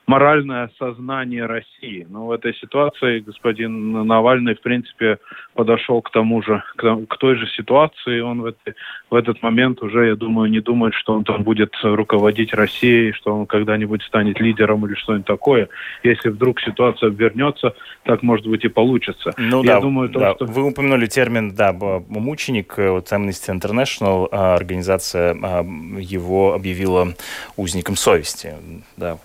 моральное 0.08 0.70
сознание 0.78 1.48
России. 1.48 2.06
Но 2.08 2.28
в 2.28 2.32
этой 2.32 2.54
ситуации 2.54 3.20
господин 3.20 4.06
Навальный, 4.06 4.54
в 4.54 4.62
принципе, 4.62 5.18
подошел 5.56 6.04
к 6.04 6.12
тому 6.12 6.44
же, 6.44 6.62
к, 6.76 7.06
к 7.08 7.18
той 7.18 7.36
же 7.38 7.48
ситуации. 7.48 8.20
Он 8.20 8.44
в, 8.44 8.46
этой, 8.46 8.76
в 9.10 9.16
этот 9.16 9.42
момент 9.42 9.82
уже, 9.82 10.06
я 10.06 10.16
думаю, 10.16 10.52
не 10.52 10.60
думает, 10.60 10.94
что 10.94 11.14
он 11.14 11.24
там 11.24 11.42
будет 11.42 11.74
руководить 11.82 12.54
Россией, 12.54 13.14
что 13.14 13.36
он 13.36 13.48
когда-нибудь 13.48 14.04
станет 14.04 14.40
лидером 14.40 14.86
или 14.86 14.94
что-нибудь 14.94 15.26
такое. 15.26 15.70
Если 16.04 16.30
вдруг 16.30 16.62
ситуация 16.62 17.08
обернется, 17.08 17.74
так, 18.04 18.22
может 18.22 18.46
быть, 18.46 18.64
и 18.66 18.68
получится. 18.68 19.34
Ну 19.38 19.64
я 19.64 19.76
да, 19.76 19.82
думаю, 19.82 20.10
то, 20.10 20.20
да. 20.20 20.36
Что... 20.36 20.46
вы 20.46 20.68
упомянули 20.68 21.08
термин, 21.08 21.56
да, 21.56 21.74
мученик, 21.74 22.78
вот 22.78 23.12
Amnesty 23.12 23.52
International, 23.52 24.28
организация 24.28 25.34
его 25.64 26.54
объявила 26.54 27.14
узником 27.58 27.96
совести. 27.96 28.54
Да, 28.98 29.18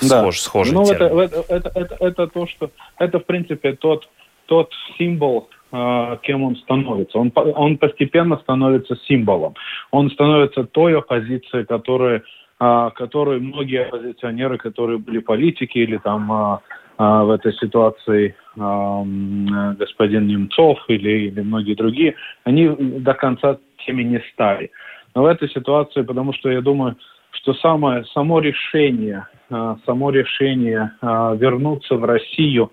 да. 0.00 0.20
Схож, 0.20 0.40
схожий 0.40 0.74
ну, 0.74 0.82
это, 0.82 1.04
это, 1.04 1.44
это, 1.48 1.70
это, 1.74 1.96
это 2.00 2.26
то, 2.26 2.46
что 2.46 2.70
это, 2.98 3.18
в 3.18 3.24
принципе, 3.24 3.72
тот, 3.72 4.08
тот 4.46 4.72
символ, 4.98 5.48
э, 5.72 6.16
кем 6.22 6.42
он 6.42 6.56
становится. 6.56 7.18
Он, 7.18 7.32
он 7.34 7.78
постепенно 7.78 8.36
становится 8.38 8.96
символом. 9.06 9.54
Он 9.90 10.10
становится 10.10 10.64
той 10.64 10.98
оппозицией, 10.98 11.64
которая, 11.64 12.22
э, 12.60 12.90
которой 12.94 13.40
многие 13.40 13.84
оппозиционеры, 13.86 14.58
которые 14.58 14.98
были 14.98 15.18
политики 15.18 15.78
или 15.78 15.96
там 15.98 16.30
э, 16.30 16.58
в 16.98 17.30
этой 17.30 17.52
ситуации 17.52 18.34
господин 18.54 20.28
Немцов 20.28 20.78
или, 20.88 21.26
или 21.28 21.42
многие 21.42 21.74
другие, 21.74 22.14
они 22.44 22.70
до 22.70 23.12
конца 23.12 23.58
теми 23.84 24.02
не 24.02 24.22
стали. 24.32 24.70
В 25.16 25.24
этой 25.24 25.48
ситуации, 25.48 26.02
потому 26.02 26.34
что 26.34 26.50
я 26.50 26.60
думаю, 26.60 26.96
что 27.30 27.54
самое, 27.54 28.04
само 28.12 28.38
решение, 28.38 29.26
а, 29.48 29.78
само 29.86 30.10
решение 30.10 30.92
а, 31.00 31.34
вернуться 31.34 31.94
в 31.94 32.04
Россию, 32.04 32.70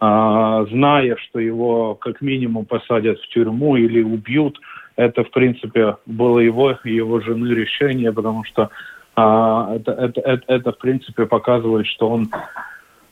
а, 0.00 0.64
зная, 0.70 1.16
что 1.16 1.38
его 1.38 1.94
как 1.94 2.22
минимум 2.22 2.64
посадят 2.64 3.20
в 3.20 3.28
тюрьму 3.28 3.76
или 3.76 4.02
убьют, 4.02 4.58
это, 4.96 5.22
в 5.22 5.30
принципе, 5.30 5.98
было 6.06 6.38
его 6.38 6.78
его 6.84 7.20
жены 7.20 7.48
решение, 7.48 8.10
потому 8.10 8.44
что 8.44 8.70
это, 9.14 9.92
это, 9.92 10.20
это, 10.22 10.44
это, 10.46 10.72
в 10.72 10.78
принципе, 10.78 11.26
показывает, 11.26 11.86
что 11.86 12.08
он 12.08 12.30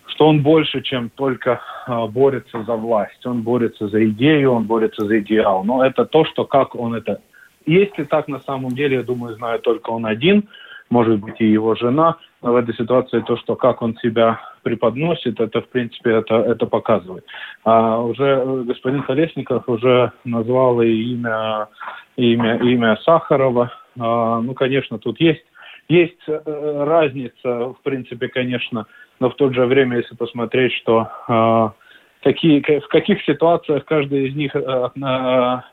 что 0.06 0.26
он 0.26 0.42
больше, 0.42 0.80
чем 0.80 1.10
только 1.10 1.60
борется 2.08 2.64
за 2.64 2.74
власть. 2.74 3.24
Он 3.26 3.42
борется 3.42 3.88
за 3.88 4.04
идею, 4.06 4.52
он 4.52 4.64
борется 4.64 5.06
за 5.06 5.20
идеал. 5.20 5.64
Но 5.64 5.84
это 5.84 6.04
то, 6.04 6.24
что 6.24 6.44
как 6.44 6.74
он 6.74 6.94
это 6.94 7.20
есть 7.66 7.96
ли 7.98 8.04
так 8.04 8.28
на 8.28 8.40
самом 8.40 8.70
деле, 8.70 8.96
я 8.96 9.02
думаю, 9.02 9.36
знает 9.36 9.62
только 9.62 9.90
он 9.90 10.06
один, 10.06 10.48
может 10.90 11.20
быть 11.20 11.40
и 11.40 11.46
его 11.46 11.74
жена, 11.74 12.16
но 12.42 12.52
в 12.52 12.56
этой 12.56 12.74
ситуации 12.74 13.20
то, 13.20 13.36
что 13.36 13.54
как 13.54 13.80
он 13.80 13.96
себя 13.98 14.40
преподносит, 14.62 15.40
это 15.40 15.60
в 15.60 15.68
принципе 15.68 16.16
это, 16.16 16.36
это 16.36 16.66
показывает. 16.66 17.24
А 17.64 18.00
уже 18.00 18.64
господин 18.66 19.02
Колесников 19.02 19.68
уже 19.68 20.12
назвал 20.24 20.80
и 20.82 20.88
имя, 20.88 21.68
имя, 22.16 22.56
имя 22.56 22.98
Сахарова. 23.04 23.72
А, 23.98 24.40
ну, 24.40 24.54
конечно, 24.54 24.98
тут 24.98 25.20
есть, 25.20 25.44
есть 25.88 26.20
э, 26.26 26.40
разница, 26.44 27.74
в 27.74 27.78
принципе, 27.82 28.28
конечно, 28.28 28.86
но 29.20 29.30
в 29.30 29.36
то 29.36 29.52
же 29.52 29.66
время, 29.66 29.98
если 29.98 30.16
посмотреть, 30.16 30.72
что 30.74 31.08
а, 31.28 31.72
какие, 32.22 32.60
в 32.80 32.88
каких 32.88 33.22
ситуациях 33.24 33.84
каждый 33.84 34.28
из 34.28 34.34
них 34.34 34.54
э, 34.54 34.88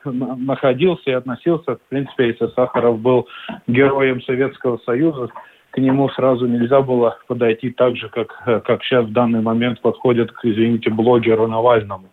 находился 0.03 1.11
и 1.11 1.13
относился. 1.13 1.75
В 1.75 1.81
принципе, 1.89 2.27
если 2.27 2.47
Сахаров 2.47 2.99
был 2.99 3.27
героем 3.67 4.21
Советского 4.21 4.77
Союза, 4.85 5.29
к 5.71 5.77
нему 5.79 6.09
сразу 6.09 6.47
нельзя 6.47 6.81
было 6.81 7.17
подойти 7.27 7.69
так 7.69 7.95
же, 7.97 8.09
как, 8.09 8.63
как 8.65 8.83
сейчас 8.83 9.05
в 9.05 9.11
данный 9.11 9.41
момент 9.41 9.81
подходят 9.81 10.31
к, 10.31 10.45
извините, 10.45 10.89
блогеру 10.89 11.47
Навальному 11.47 12.09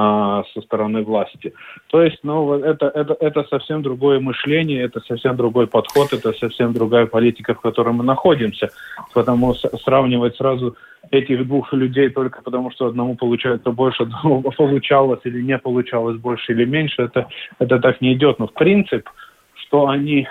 а, 0.00 0.44
со 0.54 0.60
стороны 0.60 1.02
власти. 1.02 1.52
То 1.88 2.00
есть, 2.00 2.20
ну, 2.22 2.54
это, 2.54 2.86
это, 2.86 3.16
это 3.18 3.42
совсем 3.50 3.82
другое 3.82 4.20
мышление, 4.20 4.84
это 4.84 5.00
совсем 5.00 5.36
другой 5.36 5.66
подход, 5.66 6.12
это 6.12 6.32
совсем 6.34 6.72
другая 6.72 7.06
политика, 7.06 7.54
в 7.54 7.60
которой 7.60 7.92
мы 7.92 8.04
находимся. 8.04 8.68
Потому 9.12 9.54
сравнивать 9.54 10.36
сразу 10.36 10.76
этих 11.10 11.44
двух 11.48 11.72
людей 11.72 12.10
только 12.10 12.42
потому, 12.42 12.70
что 12.70 12.86
одному 12.86 13.16
получается 13.16 13.72
больше, 13.72 14.02
одному 14.04 14.42
получалось 14.56 15.20
или 15.24 15.42
не 15.42 15.58
получалось 15.58 16.16
больше 16.16 16.52
или 16.52 16.64
меньше, 16.64 17.02
это, 17.02 17.26
это 17.58 17.80
так 17.80 18.00
не 18.00 18.12
идет. 18.12 18.38
Но 18.38 18.46
в 18.46 18.52
принцип, 18.52 19.10
что 19.54 19.88
они 19.88 20.28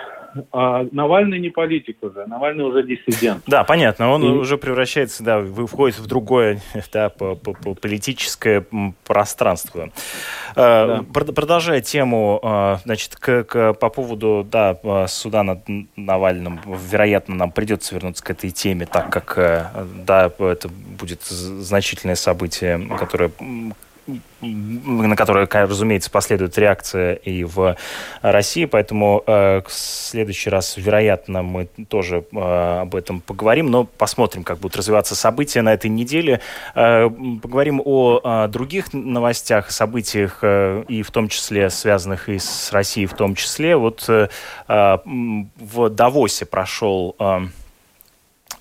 а 0.52 0.86
Навальный 0.92 1.38
не 1.38 1.50
политик 1.50 1.98
уже, 2.02 2.26
Навальный 2.26 2.64
уже 2.64 2.82
диссидент. 2.82 3.42
Да, 3.46 3.64
понятно, 3.64 4.10
он 4.10 4.22
и... 4.22 4.28
уже 4.28 4.58
превращается, 4.58 5.22
да, 5.22 5.42
входит 5.66 5.98
в 5.98 6.06
другое 6.06 6.60
да, 6.92 7.08
по, 7.08 7.34
по, 7.34 7.52
по 7.52 7.74
политическое 7.74 8.64
пространство. 9.06 9.90
А, 10.56 11.02
да. 11.02 11.22
Продолжая 11.32 11.80
тему, 11.80 12.40
а, 12.42 12.78
значит, 12.84 13.16
к, 13.16 13.44
к, 13.44 13.72
по 13.74 13.88
поводу 13.88 14.46
да, 14.50 15.06
суда 15.08 15.42
над 15.42 15.60
Навальным, 15.96 16.60
вероятно, 16.90 17.34
нам 17.34 17.50
придется 17.52 17.94
вернуться 17.94 18.24
к 18.24 18.30
этой 18.30 18.50
теме, 18.50 18.86
так 18.86 19.10
как 19.10 19.38
э, 19.38 19.66
да, 20.04 20.30
это 20.38 20.68
будет 20.68 21.22
значительное 21.22 22.16
событие, 22.16 22.80
которое 22.98 23.30
на 24.40 25.16
которое, 25.16 25.46
разумеется, 25.46 26.10
последует 26.10 26.56
реакция 26.58 27.14
и 27.14 27.44
в 27.44 27.76
России, 28.22 28.64
поэтому 28.64 29.22
э, 29.26 29.62
в 29.66 29.70
следующий 29.72 30.50
раз, 30.50 30.76
вероятно, 30.76 31.42
мы 31.42 31.66
тоже 31.88 32.24
э, 32.32 32.80
об 32.82 32.94
этом 32.94 33.20
поговорим, 33.20 33.70
но 33.70 33.84
посмотрим, 33.84 34.44
как 34.44 34.58
будут 34.58 34.76
развиваться 34.76 35.14
события 35.14 35.62
на 35.62 35.74
этой 35.74 35.90
неделе. 35.90 36.40
Э, 36.74 37.08
поговорим 37.42 37.82
о 37.84 38.20
э, 38.22 38.48
других 38.48 38.92
новостях, 38.92 39.70
событиях, 39.70 40.38
э, 40.42 40.84
и 40.88 41.02
в 41.02 41.10
том 41.10 41.28
числе 41.28 41.68
связанных 41.70 42.28
и 42.28 42.38
с 42.38 42.72
Россией 42.72 43.06
в 43.06 43.14
том 43.14 43.34
числе. 43.34 43.76
Вот 43.76 44.08
э, 44.08 44.28
в 44.68 45.88
Давосе 45.90 46.46
прошел 46.46 47.16
э, 47.18 47.40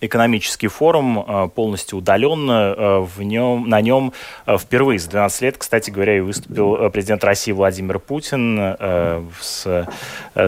экономический 0.02 0.68
форум 0.68 1.20
э, 1.20 1.50
полностью 1.54 2.00
удаленно. 2.00 2.76
Э, 2.78 3.00
в 3.00 3.22
нем, 3.24 3.68
на 3.68 3.82
нем 3.82 4.14
э, 4.46 4.58
впервые 4.58 5.00
за 5.00 5.10
12 5.10 5.42
лет, 5.42 5.58
кстати 5.58 5.90
говоря, 5.90 6.18
и 6.18 6.20
выступил 6.20 6.90
президент 6.90 7.24
России 7.24 7.52
Владимир 7.52 8.00
Путин 8.00 8.76
с 9.40 9.88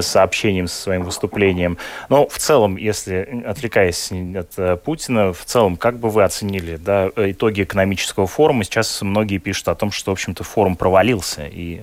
сообщением, 0.01 0.67
со 0.67 0.81
своим 0.81 1.03
выступлением. 1.03 1.77
Но 2.09 2.27
в 2.27 2.37
целом, 2.37 2.77
если 2.77 3.43
отвлекаясь 3.45 4.11
от 4.11 4.83
Путина, 4.83 5.33
в 5.33 5.45
целом, 5.45 5.77
как 5.77 5.99
бы 5.99 6.09
вы 6.09 6.23
оценили 6.23 6.75
да, 6.77 7.09
итоги 7.15 7.63
экономического 7.63 8.27
форума? 8.27 8.63
Сейчас 8.63 9.01
многие 9.01 9.37
пишут 9.37 9.69
о 9.69 9.75
том, 9.75 9.91
что, 9.91 10.11
в 10.11 10.13
общем-то, 10.13 10.43
форум 10.43 10.75
провалился, 10.75 11.47
и 11.49 11.81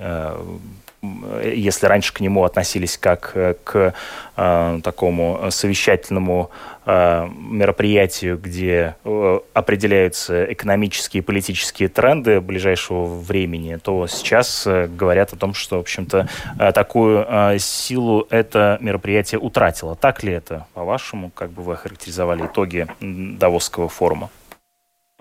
если 1.44 1.86
раньше 1.86 2.12
к 2.12 2.20
нему 2.20 2.44
относились 2.44 2.98
как 2.98 3.32
к 3.64 3.94
э, 4.36 4.80
такому 4.82 5.46
совещательному 5.50 6.50
Э, 6.88 7.26
мероприятию, 7.36 8.38
где 8.38 8.94
э, 9.04 9.38
определяются 9.54 10.44
экономические 10.52 11.20
и 11.20 11.24
политические 11.24 11.88
тренды 11.88 12.40
ближайшего 12.40 13.06
времени, 13.06 13.76
то 13.82 14.06
сейчас 14.06 14.68
э, 14.68 14.86
говорят 14.86 15.32
о 15.32 15.36
том, 15.36 15.52
что, 15.52 15.78
в 15.78 15.80
общем-то, 15.80 16.28
такую 16.72 17.26
силу 17.58 18.28
это 18.30 18.78
мероприятие 18.80 19.40
утратило. 19.40 19.96
Так 19.96 20.22
ли 20.22 20.32
это, 20.32 20.66
по-вашему? 20.74 21.30
Как 21.30 21.50
бы 21.50 21.62
вы 21.62 21.72
охарактеризовали 21.72 22.46
итоги 22.46 22.86
Давосского 23.00 23.88
форума? 23.88 24.30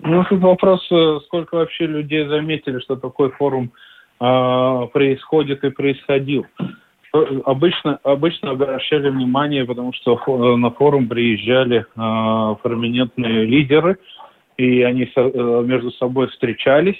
Ну, 0.00 0.22
тут 0.24 0.40
вопрос, 0.40 0.84
сколько 1.24 1.56
вообще 1.56 1.86
людей 1.86 2.28
заметили, 2.28 2.78
что 2.78 2.94
такой 2.94 3.32
форум 3.32 3.72
э, 3.72 3.95
происходит 4.18 5.64
и 5.64 5.70
происходил. 5.70 6.46
Обычно, 7.44 7.98
обычно 8.02 8.50
обращали 8.50 9.08
внимание, 9.08 9.64
потому 9.64 9.92
что 9.92 10.18
на 10.56 10.70
форум 10.70 11.08
приезжали 11.08 11.80
э, 11.80 12.56
проминентные 12.62 13.44
лидеры, 13.44 13.98
и 14.56 14.82
они 14.82 15.10
со, 15.14 15.20
э, 15.20 15.62
между 15.64 15.90
собой 15.92 16.28
встречались, 16.28 16.98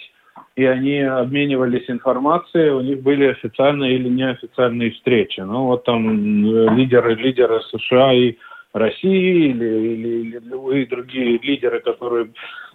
и 0.54 0.64
они 0.64 1.00
обменивались 1.00 1.88
информацией, 1.88 2.70
у 2.70 2.80
них 2.80 3.02
были 3.02 3.26
официальные 3.26 3.96
или 3.96 4.08
неофициальные 4.08 4.92
встречи. 4.92 5.40
Ну 5.40 5.66
вот 5.66 5.84
там 5.84 6.74
лидеры, 6.76 7.14
лидеры 7.14 7.60
США 7.70 8.12
и 8.14 8.36
России 8.72 9.50
или, 9.50 9.64
или, 9.64 10.08
или 10.08 10.38
любые 10.38 10.86
другие 10.86 11.38
лидеры, 11.38 11.80
которые, 11.80 12.30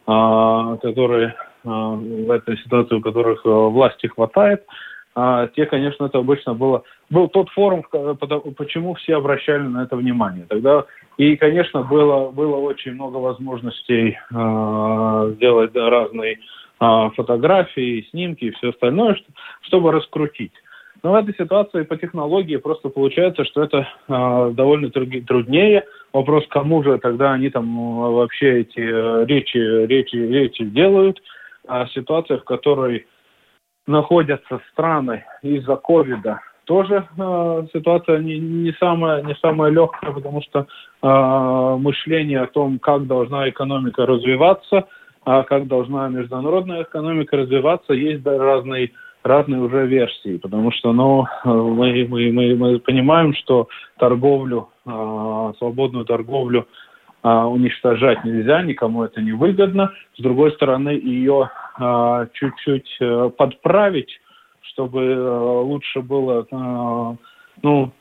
а, 0.06 0.78
которые 0.78 1.28
а, 1.30 1.51
в 1.64 2.32
этой 2.32 2.58
ситуации, 2.58 2.96
у 2.96 3.02
которых 3.02 3.42
а, 3.46 3.50
власти 3.70 4.08
хватает, 4.08 4.66
а, 5.14 5.48
те, 5.48 5.66
конечно, 5.66 6.06
это 6.06 6.20
обычно 6.20 6.54
было 6.54 6.84
был 7.10 7.28
тот 7.28 7.50
форум, 7.50 7.84
почему 8.58 8.94
все 8.94 9.18
обращали 9.18 9.64
на 9.64 9.84
это 9.84 9.98
внимание. 9.98 10.46
Тогда 10.48 10.86
и, 11.18 11.36
конечно, 11.36 11.84
было 11.84 12.32
было 12.32 12.56
очень 12.56 12.94
много 12.94 13.18
возможностей 13.18 14.18
э, 14.18 15.34
сделать 15.36 15.76
разные 15.76 16.40
э, 16.80 17.10
фотографии, 17.16 18.08
снимки 18.12 18.46
и 18.46 18.52
все 18.52 18.70
остальное, 18.70 19.18
чтобы 19.64 19.92
раскрутить. 19.92 20.54
Но 21.04 21.12
в 21.12 21.16
этой 21.16 21.34
ситуации 21.34 21.84
по 21.84 21.98
технологии 21.98 22.58
просто 22.58 22.90
получается, 22.90 23.44
что 23.44 23.64
это 23.64 23.88
э, 24.08 24.52
довольно 24.54 24.90
труднее. 24.92 25.84
Вопрос, 26.14 26.46
кому 26.50 26.84
же 26.84 26.98
тогда 27.00 27.34
они 27.34 27.50
там 27.50 27.98
вообще 28.14 28.62
эти 28.62 28.80
э, 28.80 29.26
речи, 29.26 29.58
речи, 29.58 30.16
речи 30.16 30.64
делают. 30.64 31.20
А 31.68 31.88
ситуация, 31.88 32.38
в 32.38 32.44
которой 32.44 33.08
находятся 33.88 34.62
страны 34.72 35.26
из-за 35.42 35.76
ковида, 35.76 36.42
тоже 36.66 37.08
э, 37.18 37.68
ситуация 37.74 38.20
не, 38.20 38.40
не, 38.40 38.72
самая, 38.74 39.24
не 39.24 39.36
самая 39.36 39.72
легкая, 39.72 40.12
потому 40.12 40.42
что 40.42 40.68
э, 41.02 41.78
мышление 41.80 42.42
о 42.42 42.48
том, 42.48 42.80
как 42.80 43.08
должна 43.08 43.50
экономика 43.50 44.06
развиваться, 44.06 44.88
а 45.26 45.44
как 45.44 45.68
должна 45.68 46.08
международная 46.10 46.84
экономика 46.84 47.38
развиваться, 47.38 47.94
есть 47.94 48.26
разные 48.26 48.92
разные 49.24 49.62
уже 49.62 49.86
версии, 49.86 50.38
потому 50.38 50.72
что 50.72 50.94
ну, 50.94 51.26
мы, 51.46 52.08
мы, 52.10 52.32
мы, 52.32 52.56
мы 52.56 52.80
понимаем, 52.80 53.36
что 53.36 53.68
торговлю, 54.00 54.70
э, 54.86 55.54
свободную 55.58 56.06
торговлю 56.06 56.68
э, 57.24 57.30
уничтожать 57.30 58.24
нельзя, 58.24 58.62
никому 58.62 59.04
это 59.04 59.22
не 59.22 59.32
выгодно. 59.32 59.94
С 60.18 60.22
другой 60.22 60.52
стороны, 60.54 60.90
ее 60.90 61.50
э, 61.80 62.28
чуть-чуть 62.34 62.98
э, 63.00 63.30
подправить, 63.38 64.20
чтобы 64.62 65.02
э, 65.02 65.40
лучше 65.62 66.02
было 66.02 66.46
э, 66.50 67.16
ну, 67.64 67.92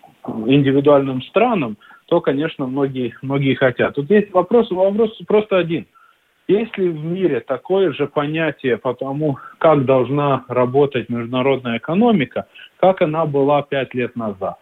индивидуальным 0.47 1.23
странам, 1.23 1.77
то, 2.07 2.21
конечно, 2.21 2.67
многие, 2.67 3.15
многие 3.23 3.55
хотят. 3.55 3.95
Тут 3.95 4.11
есть 4.11 4.33
вопрос, 4.33 4.71
вопрос 4.71 5.17
просто 5.27 5.59
один– 5.59 5.87
есть 6.51 6.77
ли 6.79 6.89
в 6.89 7.05
мире 7.05 7.39
такое 7.39 7.93
же 7.93 8.09
понятие 8.09 8.77
по 8.77 8.93
тому, 8.93 9.39
как 9.59 9.85
должна 9.85 10.45
работать 10.49 11.09
международная 11.09 11.79
экономика, 11.79 12.49
как 12.81 13.03
она 13.03 13.25
была 13.25 13.63
пять 13.63 13.95
лет 13.95 14.17
назад? 14.17 14.59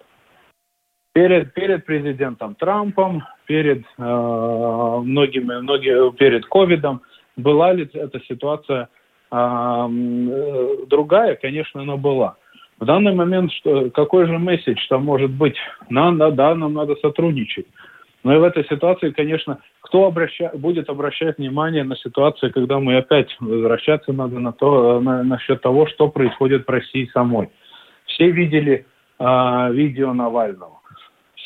Перед, 1.19 1.53
перед 1.53 1.85
президентом 1.85 2.55
Трампом, 2.55 3.25
перед 3.47 3.79
э, 3.99 4.01
многими, 4.01 5.61
многие, 5.61 6.13
перед 6.13 6.47
ковидом, 6.47 7.01
была 7.37 7.73
ли 7.73 7.91
эта 7.93 8.21
ситуация 8.29 8.89
э, 9.33 9.89
другая? 10.87 11.35
Конечно, 11.35 11.83
она 11.83 11.97
была. 11.97 12.37
В 12.79 12.85
данный 12.85 13.13
момент 13.13 13.51
что, 13.51 13.91
какой 13.91 14.27
же 14.27 14.39
месседж 14.39 14.79
там 14.89 15.07
может 15.07 15.33
быть? 15.33 15.57
Нам, 15.91 16.19
да, 16.19 16.31
да, 16.31 16.55
нам 16.55 16.75
надо 16.75 16.95
сотрудничать. 17.03 17.67
Но 18.23 18.37
и 18.37 18.39
в 18.39 18.45
этой 18.45 18.65
ситуации, 18.67 19.11
конечно, 19.11 19.59
кто 19.81 20.05
обраща... 20.07 20.53
будет 20.55 20.89
обращать 20.89 21.39
внимание 21.39 21.83
на 21.83 21.97
ситуацию, 21.97 22.53
когда 22.53 22.79
мы 22.79 22.97
опять 22.97 23.37
возвращаться 23.41 24.13
надо 24.13 24.39
на 24.39 24.53
то, 24.53 25.01
на, 25.01 25.25
насчет 25.25 25.63
того, 25.63 25.89
что 25.89 26.07
происходит 26.11 26.65
в 26.65 26.71
России 26.71 27.11
самой. 27.13 27.51
Все 28.07 28.31
видели 28.31 28.87
э, 29.19 29.73
видео 29.73 30.15
Навального. 30.15 30.78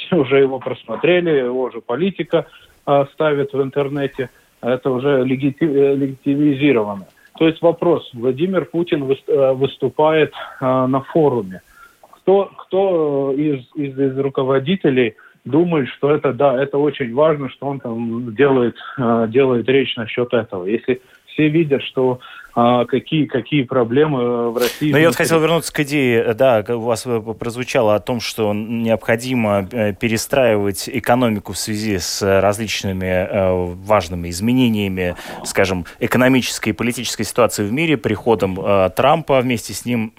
Уже 0.12 0.40
его 0.40 0.58
просмотрели, 0.58 1.30
его 1.30 1.62
уже 1.62 1.80
политика 1.80 2.46
э, 2.86 3.04
ставит 3.12 3.52
в 3.52 3.62
интернете. 3.62 4.30
Это 4.60 4.90
уже 4.90 5.24
легити... 5.24 5.64
легитимизировано. 5.64 7.06
То 7.38 7.46
есть 7.48 7.62
вопрос. 7.62 8.08
Владимир 8.12 8.66
Путин 8.66 9.04
выступает 9.04 10.32
э, 10.60 10.64
на 10.86 11.00
форуме. 11.00 11.62
Кто, 12.16 12.50
кто 12.56 13.32
из, 13.32 13.64
из, 13.74 13.98
из 13.98 14.18
руководителей 14.18 15.16
думает, 15.44 15.88
что 15.88 16.14
это, 16.14 16.32
да, 16.32 16.62
это 16.62 16.78
очень 16.78 17.12
важно, 17.14 17.48
что 17.50 17.66
он 17.66 17.80
там 17.80 18.34
делает, 18.34 18.76
э, 18.98 19.26
делает 19.28 19.68
речь 19.68 19.96
насчет 19.96 20.32
этого. 20.32 20.66
Если 20.66 21.00
все 21.32 21.48
видят, 21.48 21.82
что 21.82 22.20
а, 22.54 22.84
какие, 22.84 23.24
какие 23.24 23.62
проблемы 23.62 24.50
в 24.50 24.56
России. 24.58 24.92
Но 24.92 24.98
я 24.98 25.08
вот 25.08 25.16
хотел 25.16 25.40
вернуться 25.40 25.72
к 25.72 25.80
идее, 25.80 26.34
да, 26.34 26.62
у 26.68 26.80
вас 26.80 27.06
прозвучало 27.38 27.94
о 27.94 28.00
том, 28.00 28.20
что 28.20 28.52
необходимо 28.52 29.66
э, 29.70 29.94
перестраивать 29.94 30.88
экономику 30.92 31.54
в 31.54 31.58
связи 31.58 31.98
с 31.98 32.22
различными 32.22 33.06
э, 33.06 33.74
важными 33.74 34.28
изменениями, 34.28 35.16
скажем, 35.44 35.86
экономической 35.98 36.70
и 36.70 36.72
политической 36.72 37.24
ситуации 37.24 37.64
в 37.64 37.72
мире, 37.72 37.96
приходом 37.96 38.60
э, 38.60 38.90
Трампа, 38.94 39.40
вместе 39.40 39.72
с 39.72 39.86
ним 39.86 40.12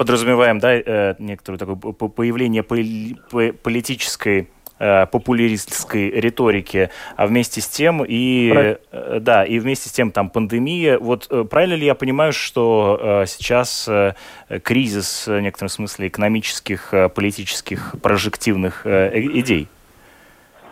подразумеваем, 0.00 0.58
да, 0.58 0.72
э, 0.74 1.14
некоторое 1.18 1.58
такое 1.58 1.76
появление 1.92 2.62
политической 2.62 4.40
э, 4.40 4.46
популистской 4.80 6.08
риторики, 6.10 6.88
а 7.16 7.26
вместе 7.26 7.60
с 7.60 7.68
тем 7.68 8.02
и 8.02 8.50
э, 8.90 9.20
да 9.20 9.44
и 9.44 9.58
вместе 9.58 9.90
с 9.90 9.92
тем 9.92 10.10
там 10.10 10.30
пандемия. 10.30 10.98
Вот 10.98 11.28
правильно 11.50 11.74
ли 11.74 11.84
я 11.84 11.94
понимаю, 11.94 12.32
что 12.32 13.24
сейчас 13.26 13.88
кризис 14.62 15.26
в 15.26 15.40
некотором 15.40 15.68
смысле 15.68 16.08
экономических, 16.08 16.94
политических, 17.14 17.94
прожективных 18.02 18.86
идей? 18.86 19.68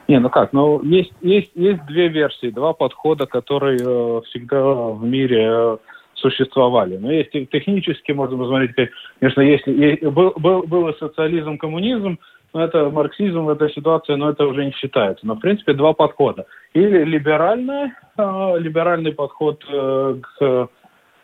Не, 0.08 0.20
ну 0.20 0.30
как, 0.30 0.54
ну 0.54 0.82
есть 0.82 1.12
есть 1.20 1.50
есть 1.54 1.84
две 1.84 2.08
версии, 2.08 2.48
два 2.48 2.72
подхода, 2.72 3.26
которые 3.26 4.22
всегда 4.22 4.62
в 4.62 5.04
мире 5.04 5.78
существовали. 6.20 6.96
Но 6.96 7.12
есть 7.12 7.30
технически, 7.50 8.12
можно 8.12 8.36
посмотреть, 8.36 8.90
конечно, 9.20 9.40
если 9.40 10.06
был, 10.08 10.32
был, 10.36 10.62
был 10.62 10.94
социализм, 10.94 11.58
коммунизм, 11.58 12.18
но 12.54 12.64
это 12.64 12.90
марксизм 12.90 13.44
в 13.44 13.48
этой 13.48 13.70
ситуации, 13.72 14.14
но 14.14 14.30
это 14.30 14.46
уже 14.46 14.64
не 14.64 14.72
считается. 14.72 15.26
Но, 15.26 15.34
в 15.34 15.40
принципе, 15.40 15.74
два 15.74 15.92
подхода. 15.92 16.46
Или 16.72 17.04
либеральный, 17.04 17.92
э, 18.16 18.58
либеральный 18.58 19.12
подход 19.12 19.62
э, 19.70 20.16
к 20.22 20.68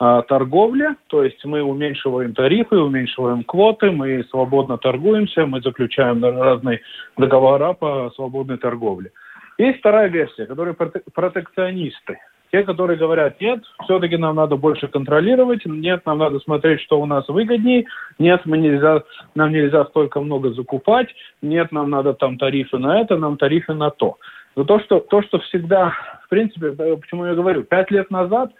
э, 0.00 0.22
торговле, 0.28 0.96
то 1.06 1.22
есть 1.22 1.44
мы 1.44 1.62
уменьшиваем 1.62 2.34
тарифы, 2.34 2.76
уменьшиваем 2.76 3.44
квоты, 3.44 3.90
мы 3.90 4.24
свободно 4.24 4.76
торгуемся, 4.76 5.46
мы 5.46 5.60
заключаем 5.62 6.22
разные 6.22 6.80
договора 7.16 7.72
по 7.72 8.10
свободной 8.14 8.58
торговле. 8.58 9.12
Есть 9.56 9.78
вторая 9.78 10.08
версия, 10.08 10.46
которые 10.46 10.74
протекционисты. 10.74 12.18
Те, 12.54 12.62
которые 12.62 12.96
говорят, 12.96 13.40
нет, 13.40 13.64
все-таки 13.82 14.16
нам 14.16 14.36
надо 14.36 14.54
больше 14.54 14.86
контролировать, 14.86 15.66
нет, 15.66 16.06
нам 16.06 16.18
надо 16.18 16.38
смотреть, 16.38 16.82
что 16.82 17.00
у 17.00 17.04
нас 17.04 17.26
выгоднее, 17.26 17.86
нет, 18.20 18.42
мы 18.44 18.58
нельзя, 18.58 19.02
нам 19.34 19.50
нельзя 19.50 19.84
столько 19.86 20.20
много 20.20 20.50
закупать, 20.50 21.08
нет, 21.42 21.72
нам 21.72 21.90
надо 21.90 22.14
там 22.14 22.38
тарифы 22.38 22.78
на 22.78 23.00
это, 23.00 23.16
нам 23.16 23.38
тарифы 23.38 23.74
на 23.74 23.90
то. 23.90 24.18
Но 24.54 24.62
то, 24.62 24.78
что, 24.78 25.00
то, 25.00 25.20
что 25.22 25.40
всегда, 25.40 25.94
в 26.26 26.28
принципе, 26.28 26.70
почему 26.70 27.26
я 27.26 27.34
говорю, 27.34 27.64
пять 27.64 27.90
лет 27.90 28.08
назад 28.12 28.52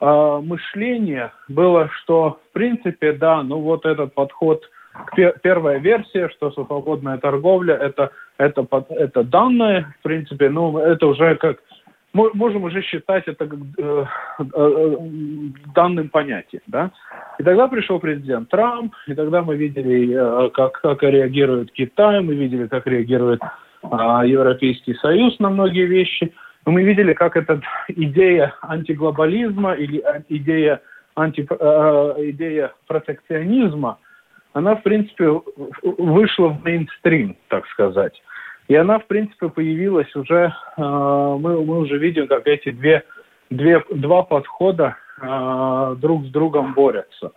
э, 0.00 0.40
мышление 0.42 1.30
было, 1.46 1.90
что, 2.02 2.40
в 2.50 2.52
принципе, 2.54 3.12
да, 3.12 3.44
ну 3.44 3.60
вот 3.60 3.86
этот 3.86 4.14
подход, 4.14 4.68
первая 5.44 5.78
версия, 5.78 6.28
что 6.30 6.50
свободная 6.50 7.18
торговля, 7.18 7.76
это, 7.76 8.10
это, 8.36 8.66
это 8.88 9.22
данные, 9.22 9.94
в 10.00 10.02
принципе, 10.02 10.50
ну, 10.50 10.76
это 10.78 11.06
уже 11.06 11.36
как 11.36 11.58
можем 12.34 12.64
уже 12.64 12.82
считать 12.82 13.28
это 13.28 13.44
э, 13.44 14.04
э, 14.38 14.44
э, 14.54 14.96
данным 15.74 16.08
понятием. 16.08 16.62
Да? 16.66 16.90
И 17.38 17.42
тогда 17.42 17.68
пришел 17.68 17.98
президент 18.00 18.48
Трамп, 18.48 18.94
и 19.06 19.14
тогда 19.14 19.42
мы 19.42 19.56
видели, 19.56 20.14
э, 20.14 20.50
как, 20.50 20.80
как 20.80 21.02
реагирует 21.02 21.72
Китай, 21.72 22.20
мы 22.20 22.34
видели, 22.34 22.66
как 22.66 22.86
реагирует 22.86 23.40
э, 23.42 23.86
Европейский 24.26 24.94
Союз 24.94 25.38
на 25.38 25.50
многие 25.50 25.86
вещи. 25.86 26.32
Но 26.66 26.72
мы 26.72 26.82
видели, 26.82 27.14
как 27.14 27.36
эта 27.36 27.60
идея 27.88 28.54
антиглобализма 28.62 29.72
или 29.72 30.02
идея, 30.28 30.80
анти, 31.14 31.46
э, 31.48 32.14
идея 32.30 32.72
протекционизма, 32.86 33.98
она, 34.52 34.74
в 34.74 34.82
принципе, 34.82 35.40
вышла 35.82 36.48
в 36.48 36.64
мейнстрим, 36.64 37.36
так 37.48 37.66
сказать. 37.68 38.20
И 38.68 38.74
она, 38.74 38.98
в 38.98 39.06
принципе, 39.06 39.48
появилась 39.48 40.14
уже, 40.14 40.52
э, 40.76 40.82
мы, 40.82 41.64
мы 41.64 41.78
уже 41.78 41.98
видим, 41.98 42.28
как 42.28 42.46
эти 42.46 42.70
две, 42.70 43.02
две, 43.50 43.82
два 43.90 44.22
подхода 44.22 44.96
э, 45.20 45.96
друг 45.98 46.26
с 46.26 46.28
другом 46.28 46.74
борются. 46.74 47.32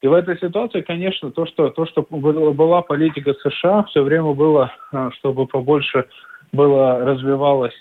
И 0.00 0.06
в 0.06 0.12
этой 0.12 0.38
ситуации, 0.38 0.82
конечно, 0.82 1.32
то, 1.32 1.46
что, 1.46 1.70
то, 1.70 1.86
что 1.86 2.02
была 2.02 2.82
политика 2.82 3.34
США, 3.34 3.84
все 3.84 4.02
время 4.02 4.32
было, 4.32 4.72
э, 4.92 5.10
чтобы 5.18 5.46
побольше 5.46 6.06
было 6.52 7.00
развивалась, 7.00 7.74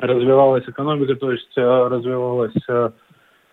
развивалась 0.00 0.64
экономика, 0.66 1.14
то 1.14 1.30
есть 1.30 1.56
развивалась 1.56 2.52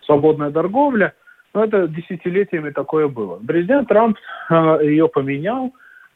свободная 0.09 0.49
торговля, 0.49 1.13
но 1.53 1.63
это 1.63 1.87
десятилетиями 1.87 2.71
такое 2.71 3.07
было. 3.07 3.39
Президент 3.45 3.87
Трамп 3.87 4.17
э, 4.49 4.79
ее 4.83 5.07
поменял, 5.07 5.71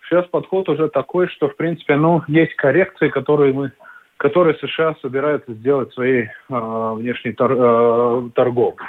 сейчас 0.08 0.26
подход 0.28 0.70
уже 0.70 0.90
такой, 0.90 1.28
что, 1.28 1.50
в 1.50 1.56
принципе, 1.56 1.96
ну, 1.96 2.22
есть 2.28 2.56
коррекции, 2.56 3.10
которые 3.10 3.54
мы 3.54 3.72
которые 4.18 4.56
США 4.56 4.96
собираются 5.02 5.54
сделать 5.54 5.92
своей 5.94 6.24
э, 6.24 6.94
внешней 6.96 7.34
тор, 7.34 7.52
э, 7.52 8.30
торговлей. 8.34 8.86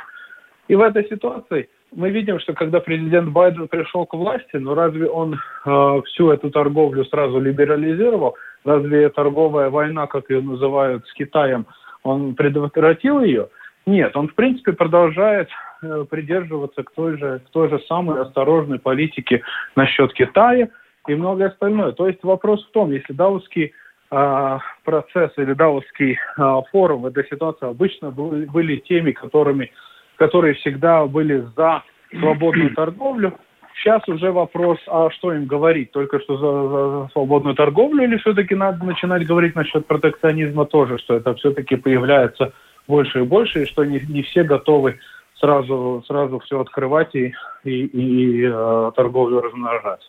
И 0.68 0.76
в 0.76 0.80
этой 0.80 1.08
ситуации 1.08 1.68
мы 1.92 2.10
видим, 2.10 2.38
что 2.38 2.52
когда 2.54 2.78
президент 2.78 3.30
Байден 3.30 3.66
пришел 3.66 4.06
к 4.06 4.14
власти, 4.14 4.56
ну 4.56 4.74
разве 4.74 5.08
он 5.08 5.34
э, 5.34 6.02
всю 6.06 6.30
эту 6.30 6.50
торговлю 6.50 7.04
сразу 7.06 7.40
либерализировал? 7.40 8.36
Разве 8.64 9.08
торговая 9.08 9.70
война, 9.70 10.06
как 10.06 10.30
ее 10.30 10.40
называют, 10.40 11.06
с 11.06 11.12
Китаем, 11.14 11.66
он 12.04 12.34
предотвратил 12.34 13.20
ее? 13.20 13.48
Нет, 13.86 14.16
он 14.16 14.28
в 14.28 14.34
принципе 14.34 14.72
продолжает 14.72 15.48
э, 15.82 16.04
придерживаться 16.08 16.82
к 16.82 16.92
той, 16.92 17.18
же, 17.18 17.40
к 17.46 17.50
той 17.50 17.68
же 17.68 17.80
самой 17.88 18.22
осторожной 18.22 18.78
политике 18.78 19.42
насчет 19.76 20.12
Китая 20.14 20.68
и 21.08 21.14
многое 21.14 21.48
остальное. 21.48 21.92
То 21.92 22.06
есть 22.06 22.22
вопрос 22.22 22.64
в 22.66 22.70
том, 22.72 22.92
если 22.92 23.12
даусский 23.12 23.72
э, 24.10 24.58
процесс 24.84 25.30
или 25.36 25.52
даусский 25.52 26.12
э, 26.12 26.60
форум 26.70 27.02
в 27.02 27.06
этой 27.06 27.26
ситуации 27.28 27.68
обычно 27.68 28.10
были, 28.10 28.46
были 28.46 28.76
теми, 28.76 29.12
которыми 29.12 29.70
которые 30.16 30.54
всегда 30.54 31.06
были 31.06 31.46
за 31.56 31.82
свободную 32.18 32.70
торговлю. 32.76 33.34
Сейчас 33.76 34.06
уже 34.08 34.30
вопрос, 34.30 34.78
а 34.86 35.10
что 35.10 35.32
им 35.32 35.46
говорить? 35.46 35.90
Только 35.90 36.20
что 36.20 36.36
за, 36.36 37.02
за 37.02 37.12
свободную 37.12 37.56
торговлю 37.56 38.04
или 38.04 38.16
все-таки 38.18 38.54
надо 38.54 38.84
начинать 38.84 39.26
говорить 39.26 39.56
насчет 39.56 39.86
протекционизма 39.86 40.64
тоже, 40.64 40.98
что 40.98 41.14
это 41.14 41.34
все-таки 41.34 41.76
появляется 41.76 42.52
больше 42.86 43.20
и 43.20 43.24
больше, 43.24 43.62
и 43.62 43.66
что 43.66 43.84
не, 43.84 44.00
не 44.08 44.22
все 44.22 44.44
готовы 44.44 45.00
сразу, 45.40 46.04
сразу 46.06 46.38
все 46.40 46.60
открывать 46.60 47.14
и, 47.14 47.34
и, 47.64 47.84
и 47.86 48.44
э, 48.46 48.92
торговлю 48.94 49.40
размножать. 49.40 50.08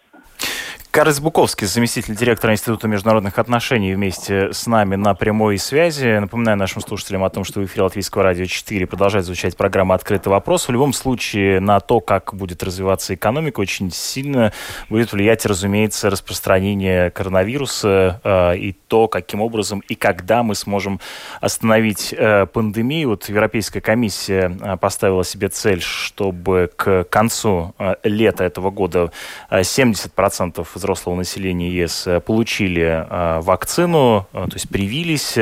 Карс 0.96 1.20
Буковский, 1.20 1.68
заместитель 1.68 2.16
директора 2.16 2.54
Института 2.54 2.88
международных 2.88 3.38
отношений, 3.38 3.94
вместе 3.94 4.54
с 4.54 4.66
нами 4.66 4.96
на 4.96 5.14
прямой 5.14 5.58
связи. 5.58 6.20
Напоминаю 6.20 6.56
нашим 6.56 6.82
слушателям 6.82 7.26
о 7.26 7.30
том, 7.30 7.44
что 7.44 7.60
в 7.60 7.66
эфире 7.66 7.84
Латвийского 7.84 8.24
радио 8.24 8.46
4 8.46 8.88
продолжает 8.88 9.26
звучать 9.26 9.58
программа 9.58 9.96
«Открытый 9.96 10.32
вопрос». 10.32 10.70
В 10.70 10.72
любом 10.72 10.94
случае 10.94 11.60
на 11.60 11.82
то, 11.82 12.00
как 12.00 12.34
будет 12.34 12.64
развиваться 12.64 13.14
экономика, 13.14 13.60
очень 13.60 13.92
сильно 13.92 14.54
будет 14.88 15.12
влиять, 15.12 15.46
разумеется, 15.46 16.10
распространение 16.10 17.12
коронавируса 17.12 18.22
э, 18.24 18.58
и 18.60 18.72
то, 18.72 19.10
каким 19.10 19.42
образом 19.42 19.84
и 19.90 19.96
когда 19.96 20.44
мы 20.44 20.56
сможем 20.56 21.02
остановить 21.42 22.16
э, 22.18 22.46
пандемию. 22.46 23.10
Вот 23.10 23.28
Европейская 23.28 23.82
комиссия 23.82 24.58
э, 24.62 24.78
поставила 24.78 25.26
себе 25.26 25.50
цель, 25.50 25.82
чтобы 25.82 26.72
к 26.74 27.04
концу 27.10 27.76
э, 27.80 27.96
лета 28.06 28.46
этого 28.46 28.72
года 28.72 29.12
70% 29.52 30.62
э, 30.62 30.64
взрослого 30.86 31.15
населения 31.15 31.71
ЕС 31.71 32.06
э, 32.06 32.19
получили 32.19 32.84
э, 32.84 33.39
вакцину, 33.41 34.28
э, 34.34 34.45
то 34.48 34.54
есть 34.54 34.69
привились, 34.69 35.36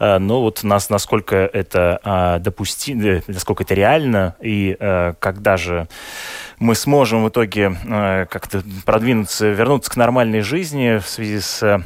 но 0.00 0.40
вот 0.40 0.62
нас, 0.62 0.88
насколько 0.88 1.36
это 1.36 2.38
допустимо, 2.40 3.20
насколько 3.26 3.64
это 3.64 3.74
реально, 3.74 4.34
и 4.40 4.76
когда 5.18 5.56
же 5.56 5.88
мы 6.58 6.74
сможем 6.74 7.24
в 7.24 7.28
итоге 7.28 7.76
как-то 8.30 8.62
продвинуться, 8.84 9.48
вернуться 9.48 9.90
к 9.90 9.96
нормальной 9.96 10.40
жизни 10.40 10.98
в 10.98 11.08
связи 11.08 11.40
с 11.40 11.82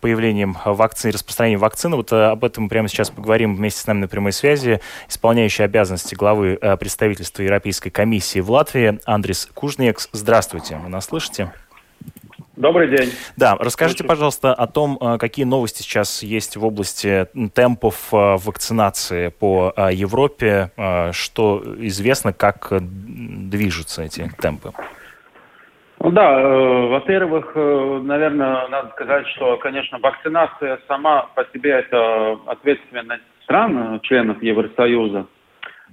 появлением 0.00 0.56
вакцины, 0.64 1.12
распространением 1.12 1.60
вакцины. 1.60 1.96
Вот 1.96 2.12
об 2.12 2.44
этом 2.44 2.68
прямо 2.68 2.88
сейчас 2.88 3.10
поговорим 3.10 3.54
вместе 3.54 3.80
с 3.80 3.86
нами 3.86 4.00
на 4.00 4.08
прямой 4.08 4.32
связи. 4.32 4.80
Исполняющий 5.08 5.62
обязанности 5.62 6.14
главы 6.14 6.58
представительства 6.78 7.42
Европейской 7.42 7.90
комиссии 7.90 8.40
в 8.40 8.50
Латвии 8.50 8.98
Андрис 9.04 9.48
Кужнекс. 9.54 10.08
Здравствуйте, 10.12 10.76
вы 10.76 10.88
нас 10.88 11.06
слышите? 11.06 11.52
Добрый 12.60 12.88
день. 12.88 13.08
Да, 13.38 13.56
расскажите, 13.58 14.04
пожалуйста, 14.04 14.52
о 14.52 14.66
том, 14.66 14.98
э, 15.00 15.16
какие 15.16 15.46
новости 15.46 15.80
сейчас 15.82 16.22
есть 16.22 16.58
в 16.58 16.64
области 16.66 17.26
темпов 17.54 18.12
э, 18.12 18.36
вакцинации 18.36 19.28
по 19.30 19.72
э, 19.74 19.94
Европе, 19.94 20.70
что 21.12 21.62
известно, 21.78 22.34
как 22.34 22.70
движутся 22.70 24.02
эти 24.02 24.30
темпы. 24.42 24.72
Ну 26.00 26.10
да, 26.10 26.38
во-первых, 26.38 27.54
наверное, 27.54 28.68
надо 28.68 28.90
сказать, 28.90 29.26
что, 29.28 29.56
конечно, 29.56 29.98
вакцинация 29.98 30.80
сама 30.86 31.28
по 31.34 31.46
себе 31.54 31.70
это 31.70 32.38
ответственность 32.46 33.22
стран, 33.44 34.00
членов 34.02 34.42
Евросоюза. 34.42 35.26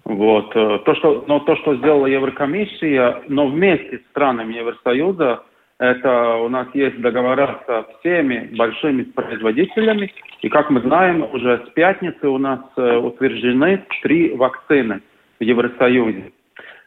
Вот. 0.03 0.51
То, 0.51 0.95
что, 0.95 1.23
но 1.27 1.39
то, 1.39 1.55
что 1.57 1.75
сделала 1.77 2.07
Еврокомиссия, 2.07 3.21
но 3.29 3.47
вместе 3.47 3.99
с 3.99 4.09
странами 4.11 4.55
Евросоюза– 4.55 5.43
это 5.79 6.37
у 6.37 6.49
нас 6.49 6.67
есть 6.73 6.99
договора 7.01 7.61
со 7.67 7.85
всеми 7.99 8.49
большими 8.55 9.03
производителями. 9.03 10.11
И 10.41 10.49
как 10.49 10.69
мы 10.69 10.81
знаем, 10.81 11.23
уже 11.31 11.65
с 11.67 11.69
пятницы 11.73 12.27
у 12.27 12.37
нас 12.39 12.61
э, 12.77 12.97
утверждены 12.97 13.83
три 14.01 14.33
вакцины 14.33 15.01
в 15.39 15.43
Евросоюзе. 15.43 16.31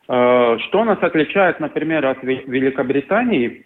Э, 0.09 0.59
что 0.59 0.85
нас 0.85 0.99
отличает, 1.03 1.61
например, 1.61 2.05
от 2.05 2.23
Великобритании, 2.23 3.65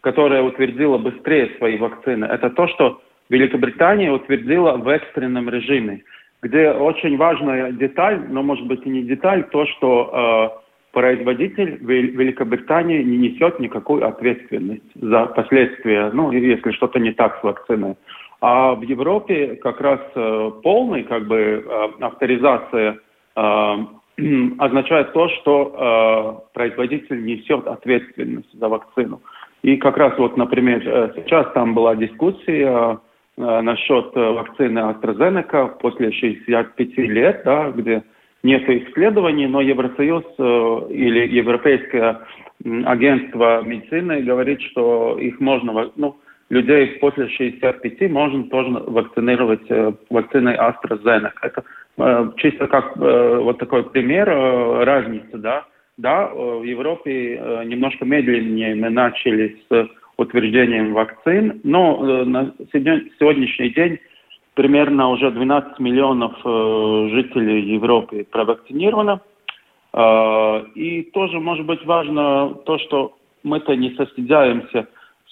которая 0.00 0.42
утвердила 0.42 0.96
быстрее 0.96 1.50
свои 1.58 1.76
вакцины, 1.76 2.24
это 2.24 2.48
то, 2.48 2.66
что 2.68 3.02
Великобритания 3.28 4.10
утвердила 4.10 4.72
в 4.76 4.88
экстренном 4.88 5.50
режиме, 5.50 6.02
где 6.42 6.70
очень 6.70 7.18
важная 7.18 7.72
деталь, 7.72 8.20
но 8.28 8.42
может 8.42 8.66
быть 8.66 8.84
и 8.86 8.90
не 8.90 9.02
деталь, 9.02 9.44
то, 9.50 9.66
что 9.66 10.58
э, 10.58 10.62
производитель 10.92 11.78
Великобритании 11.80 13.02
не 13.02 13.16
несет 13.16 13.58
никакой 13.58 14.02
ответственности 14.02 14.90
за 14.94 15.26
последствия, 15.26 16.10
ну, 16.12 16.30
если 16.30 16.70
что-то 16.72 17.00
не 17.00 17.12
так 17.12 17.40
с 17.40 17.42
вакциной. 17.42 17.96
А 18.40 18.74
в 18.74 18.82
Европе 18.82 19.56
как 19.56 19.80
раз 19.80 20.00
э, 20.14 20.50
полная 20.62 21.04
как 21.04 21.26
бы 21.28 21.64
э, 21.64 21.88
авторизация 22.00 22.98
э, 23.36 23.76
означает 24.58 25.12
то, 25.12 25.28
что 25.28 26.44
производитель 26.52 27.24
несет 27.24 27.66
ответственность 27.66 28.52
за 28.52 28.68
вакцину. 28.68 29.22
И 29.62 29.76
как 29.76 29.96
раз 29.96 30.18
вот, 30.18 30.36
например, 30.36 30.82
сейчас 31.16 31.50
там 31.54 31.72
была 31.72 31.96
дискуссия 31.96 32.98
насчет 33.38 34.14
вакцины 34.14 34.80
AstraZeneca 34.80 35.78
после 35.80 36.12
65 36.12 36.98
лет, 36.98 37.42
да, 37.44 37.70
где 37.70 38.02
нет 38.42 38.68
исследований, 38.68 39.46
но 39.46 39.60
Евросоюз 39.60 40.24
э, 40.38 40.86
или 40.90 41.28
Европейское 41.28 42.20
агентство 42.84 43.62
медицины 43.62 44.22
говорит, 44.22 44.60
что 44.62 45.18
их 45.18 45.38
можно, 45.40 45.90
ну, 45.96 46.16
людей 46.50 46.98
после 47.00 47.28
65 47.28 48.10
можно 48.10 48.44
тоже 48.44 48.70
вакцинировать 48.70 49.70
э, 49.70 49.92
вакциной 50.10 50.56
AstraZeneca. 50.56 51.30
Это 51.42 51.64
э, 51.98 52.30
чисто 52.38 52.66
как 52.66 52.96
вот 52.96 53.58
такой 53.58 53.84
пример 53.90 54.28
разницы, 54.28 55.38
да. 55.38 55.64
Да, 55.98 56.28
в 56.28 56.62
Европе 56.62 57.38
немножко 57.66 58.06
медленнее 58.06 58.74
мы 58.74 58.88
начали 58.88 59.58
с 59.68 59.88
утверждением 60.16 60.94
вакцин, 60.94 61.60
но 61.64 62.24
на 62.24 62.54
сегодняшний 62.72 63.68
день 63.68 63.98
примерно 64.54 65.08
уже 65.08 65.30
12 65.30 65.78
миллионов 65.78 66.32
э, 66.44 67.08
жителей 67.10 67.72
Европы 67.74 68.26
провакцинировано. 68.30 69.20
Э, 69.92 70.64
и 70.74 71.02
тоже, 71.12 71.40
может 71.40 71.66
быть, 71.66 71.84
важно 71.84 72.54
то, 72.66 72.78
что 72.78 73.16
мы-то 73.42 73.74
не 73.74 73.90
состязаемся 73.94 74.88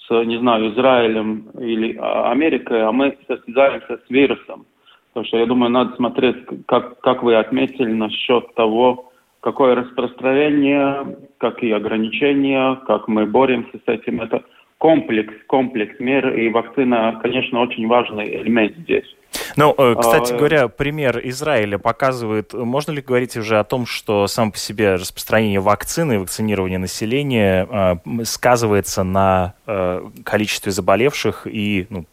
с, 0.07 0.23
не 0.25 0.37
знаю, 0.39 0.73
Израилем 0.73 1.49
или 1.59 1.97
а, 1.97 2.31
Америкой, 2.31 2.83
а 2.83 2.91
мы 2.91 3.17
состязаемся 3.27 3.99
с 4.05 4.09
вирусом. 4.09 4.65
Потому 5.09 5.25
что, 5.27 5.37
я 5.37 5.45
думаю, 5.45 5.71
надо 5.71 5.95
смотреть, 5.95 6.37
как, 6.67 6.99
как 7.01 7.23
вы 7.23 7.35
отметили 7.35 7.91
насчет 7.91 8.53
того, 8.55 9.11
какое 9.41 9.75
распространение, 9.75 11.17
какие 11.37 11.73
ограничения, 11.73 12.75
как 12.87 13.07
мы 13.07 13.25
боремся 13.25 13.77
с 13.77 13.87
этим. 13.87 14.21
Это 14.21 14.43
комплекс, 14.81 15.31
комплекс 15.45 15.93
мер, 15.99 16.27
и 16.33 16.49
вакцина, 16.49 17.19
конечно, 17.21 17.61
очень 17.61 17.87
важный 17.87 18.41
элемент 18.41 18.75
здесь. 18.77 19.05
Ну, 19.55 19.75
э, 19.77 19.95
кстати 19.95 20.33
а, 20.33 20.37
говоря, 20.37 20.67
пример 20.69 21.21
Израиля 21.25 21.77
показывает, 21.77 22.53
можно 22.53 22.91
ли 22.91 22.99
говорить 22.99 23.37
уже 23.37 23.59
о 23.59 23.63
том, 23.63 23.85
что 23.85 24.25
сам 24.25 24.51
по 24.51 24.57
себе 24.57 24.95
распространение 24.95 25.59
вакцины, 25.59 26.19
вакцинирование 26.19 26.79
населения 26.79 27.67
э, 27.69 28.23
сказывается 28.23 29.03
на 29.03 29.53
э, 29.67 30.01
количестве 30.23 30.71
заболевших 30.71 31.45
и 31.45 31.85
ну, 31.91 32.05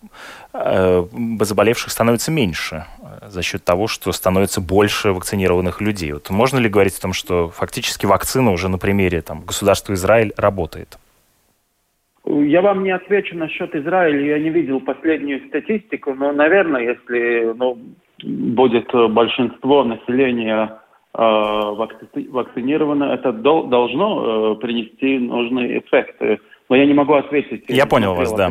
заболевших 1.40 1.90
становится 1.90 2.30
меньше 2.30 2.84
за 3.26 3.42
счет 3.42 3.64
того, 3.64 3.86
что 3.86 4.12
становится 4.12 4.60
больше 4.60 5.12
вакцинированных 5.12 5.80
людей. 5.80 6.12
Вот 6.12 6.28
можно 6.28 6.58
ли 6.58 6.68
говорить 6.68 6.98
о 6.98 7.00
том, 7.00 7.14
что 7.14 7.48
фактически 7.48 8.04
вакцина 8.04 8.50
уже 8.50 8.68
на 8.68 8.76
примере 8.76 9.22
там, 9.22 9.40
государства 9.40 9.94
Израиль 9.94 10.34
работает? 10.36 10.98
Я 12.30 12.60
вам 12.60 12.84
не 12.84 12.90
отвечу 12.90 13.36
насчет 13.36 13.74
Израиля, 13.74 14.20
я 14.20 14.38
не 14.38 14.50
видел 14.50 14.80
последнюю 14.80 15.40
статистику, 15.48 16.12
но, 16.14 16.32
наверное, 16.32 16.82
если 16.82 17.54
ну, 17.56 17.78
будет 18.22 18.92
большинство 18.92 19.82
населения 19.84 20.78
вакцинированы, 21.14 23.04
это 23.04 23.32
должно 23.32 24.56
принести 24.56 25.18
нужный 25.18 25.78
эффект. 25.78 26.20
Но 26.68 26.76
я 26.76 26.84
не 26.84 26.92
могу 26.92 27.14
ответить. 27.14 27.64
Я 27.68 27.86
понял 27.86 28.14
вас, 28.14 28.32
да. 28.34 28.50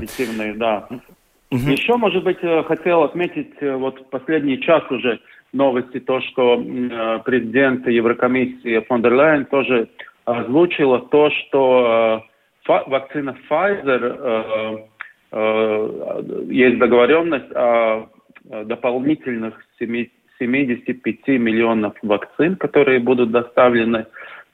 да. 0.56 0.88
Угу. 1.52 1.70
Еще, 1.70 1.96
может 1.98 2.24
быть, 2.24 2.40
хотел 2.66 3.04
отметить 3.04 3.54
вот 3.62 4.10
последний 4.10 4.60
час 4.60 4.84
уже 4.90 5.20
новости, 5.54 6.00
то, 6.00 6.20
что 6.22 6.58
президент 7.26 7.88
Еврокомиссии 7.88 8.80
фон 8.88 9.04
дер 9.04 9.14
Лейн 9.14 9.46
тоже 9.46 9.88
озвучила 10.26 11.00
то, 11.00 11.30
что 11.30 12.24
вакцина 12.68 13.36
Pfizer 13.50 14.84
есть 16.50 16.78
договоренность 16.78 17.52
о 17.56 18.08
дополнительных 18.44 19.54
75 19.80 21.28
миллионов 21.40 21.94
вакцин, 22.02 22.56
которые 22.56 23.00
будут 23.00 23.32
доставлены 23.32 24.06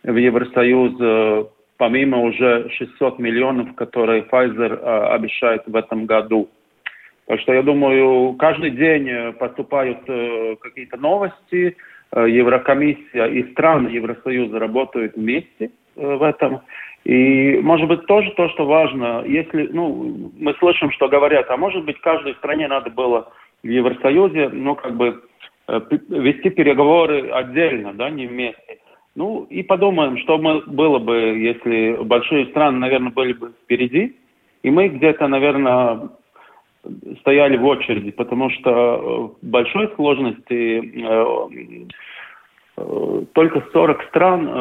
в 0.04 0.15
Евросоюз, 0.15 1.47
помимо 1.78 2.21
уже 2.21 2.69
600 2.69 3.19
миллионов, 3.19 3.76
которые 3.76 4.23
Pfizer 4.23 4.80
обещает 5.13 5.63
в 5.67 5.76
этом 5.76 6.06
году. 6.06 6.49
Так 7.26 7.39
что 7.39 7.54
я 7.54 7.62
думаю, 7.62 8.34
каждый 8.34 8.71
день 8.71 9.34
поступают 9.34 9.99
какие-то 10.62 10.97
новости, 10.97 11.76
Еврокомиссия 12.15 13.26
и 13.26 13.52
страны 13.52 13.89
Евросоюза 13.89 14.60
работают 14.60 15.15
вместе 15.15 15.71
в 15.95 16.21
этом. 16.23 16.62
И, 17.03 17.59
может 17.61 17.87
быть, 17.87 18.05
тоже 18.05 18.31
то, 18.31 18.47
что 18.49 18.65
важно, 18.65 19.23
если, 19.25 19.67
ну, 19.71 20.31
мы 20.39 20.53
слышим, 20.55 20.89
что 20.91 21.09
говорят, 21.09 21.49
а 21.49 21.57
может 21.57 21.83
быть, 21.83 21.99
каждой 21.99 22.33
стране 22.35 22.67
надо 22.67 22.89
было 22.89 23.29
в 23.61 23.67
Евросоюзе, 23.67 24.49
ну, 24.49 24.75
как 24.75 24.95
бы, 24.95 25.21
э, 25.67 25.81
вести 25.89 26.49
переговоры 26.49 27.29
отдельно, 27.29 27.93
да, 27.93 28.09
не 28.09 28.27
вместе. 28.27 28.79
Ну, 29.15 29.45
и 29.49 29.63
подумаем, 29.63 30.17
что 30.19 30.37
мы, 30.37 30.61
было 30.61 30.99
бы, 30.99 31.15
если 31.15 31.97
большие 32.03 32.45
страны, 32.47 32.79
наверное, 32.79 33.11
были 33.11 33.33
бы 33.33 33.53
впереди, 33.63 34.15
и 34.63 34.71
мы 34.71 34.87
где-то, 34.87 35.27
наверное, 35.27 36.09
стояли 37.19 37.57
в 37.57 37.65
очереди, 37.65 38.11
потому 38.11 38.49
что 38.49 39.35
в 39.41 39.45
большой 39.45 39.89
сложности 39.95 40.81
э, 41.03 41.47
Э, 41.51 41.85
только 42.75 43.63
40 43.71 44.03
стран 44.09 44.47
э, 44.47 44.51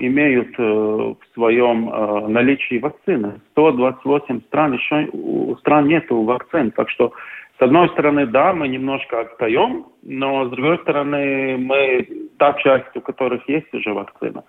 имеют 0.00 0.54
э, 0.58 0.62
в 0.62 1.18
своем 1.34 1.88
э, 1.88 2.28
наличии 2.28 2.78
вакцины. 2.78 3.40
128 3.52 4.42
стран 4.42 4.74
еще 4.74 5.08
у 5.12 5.56
стран 5.56 5.88
нету 5.88 6.22
вакцин. 6.22 6.70
Так 6.70 6.88
что, 6.90 7.12
с 7.58 7.62
одной 7.62 7.88
стороны, 7.90 8.26
да, 8.26 8.52
мы 8.52 8.68
немножко 8.68 9.20
отстаем, 9.20 9.86
но 10.02 10.46
с 10.46 10.50
другой 10.50 10.78
стороны, 10.78 11.56
мы 11.58 12.08
та 12.38 12.52
часть, 12.54 12.96
у 12.96 13.00
которых 13.00 13.48
есть 13.48 13.72
уже 13.74 13.92
вакцина. 13.92 14.44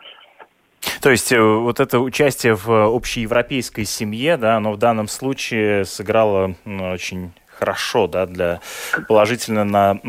То 1.01 1.09
есть 1.09 1.31
э, 1.31 1.41
вот 1.41 1.79
это 1.79 1.99
участие 1.99 2.55
в 2.55 2.69
общеевропейской 2.95 3.85
семье, 3.85 4.37
да, 4.37 4.57
оно 4.57 4.73
в 4.73 4.77
данном 4.77 5.07
случае 5.07 5.85
сыграло 5.85 6.55
очень 6.65 7.31
хорошо, 7.61 8.07
да, 8.07 8.25
для 8.25 8.59
положительно 9.07 9.63
на 9.63 9.99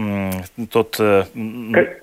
тот 0.72 0.96
э, 0.98 1.24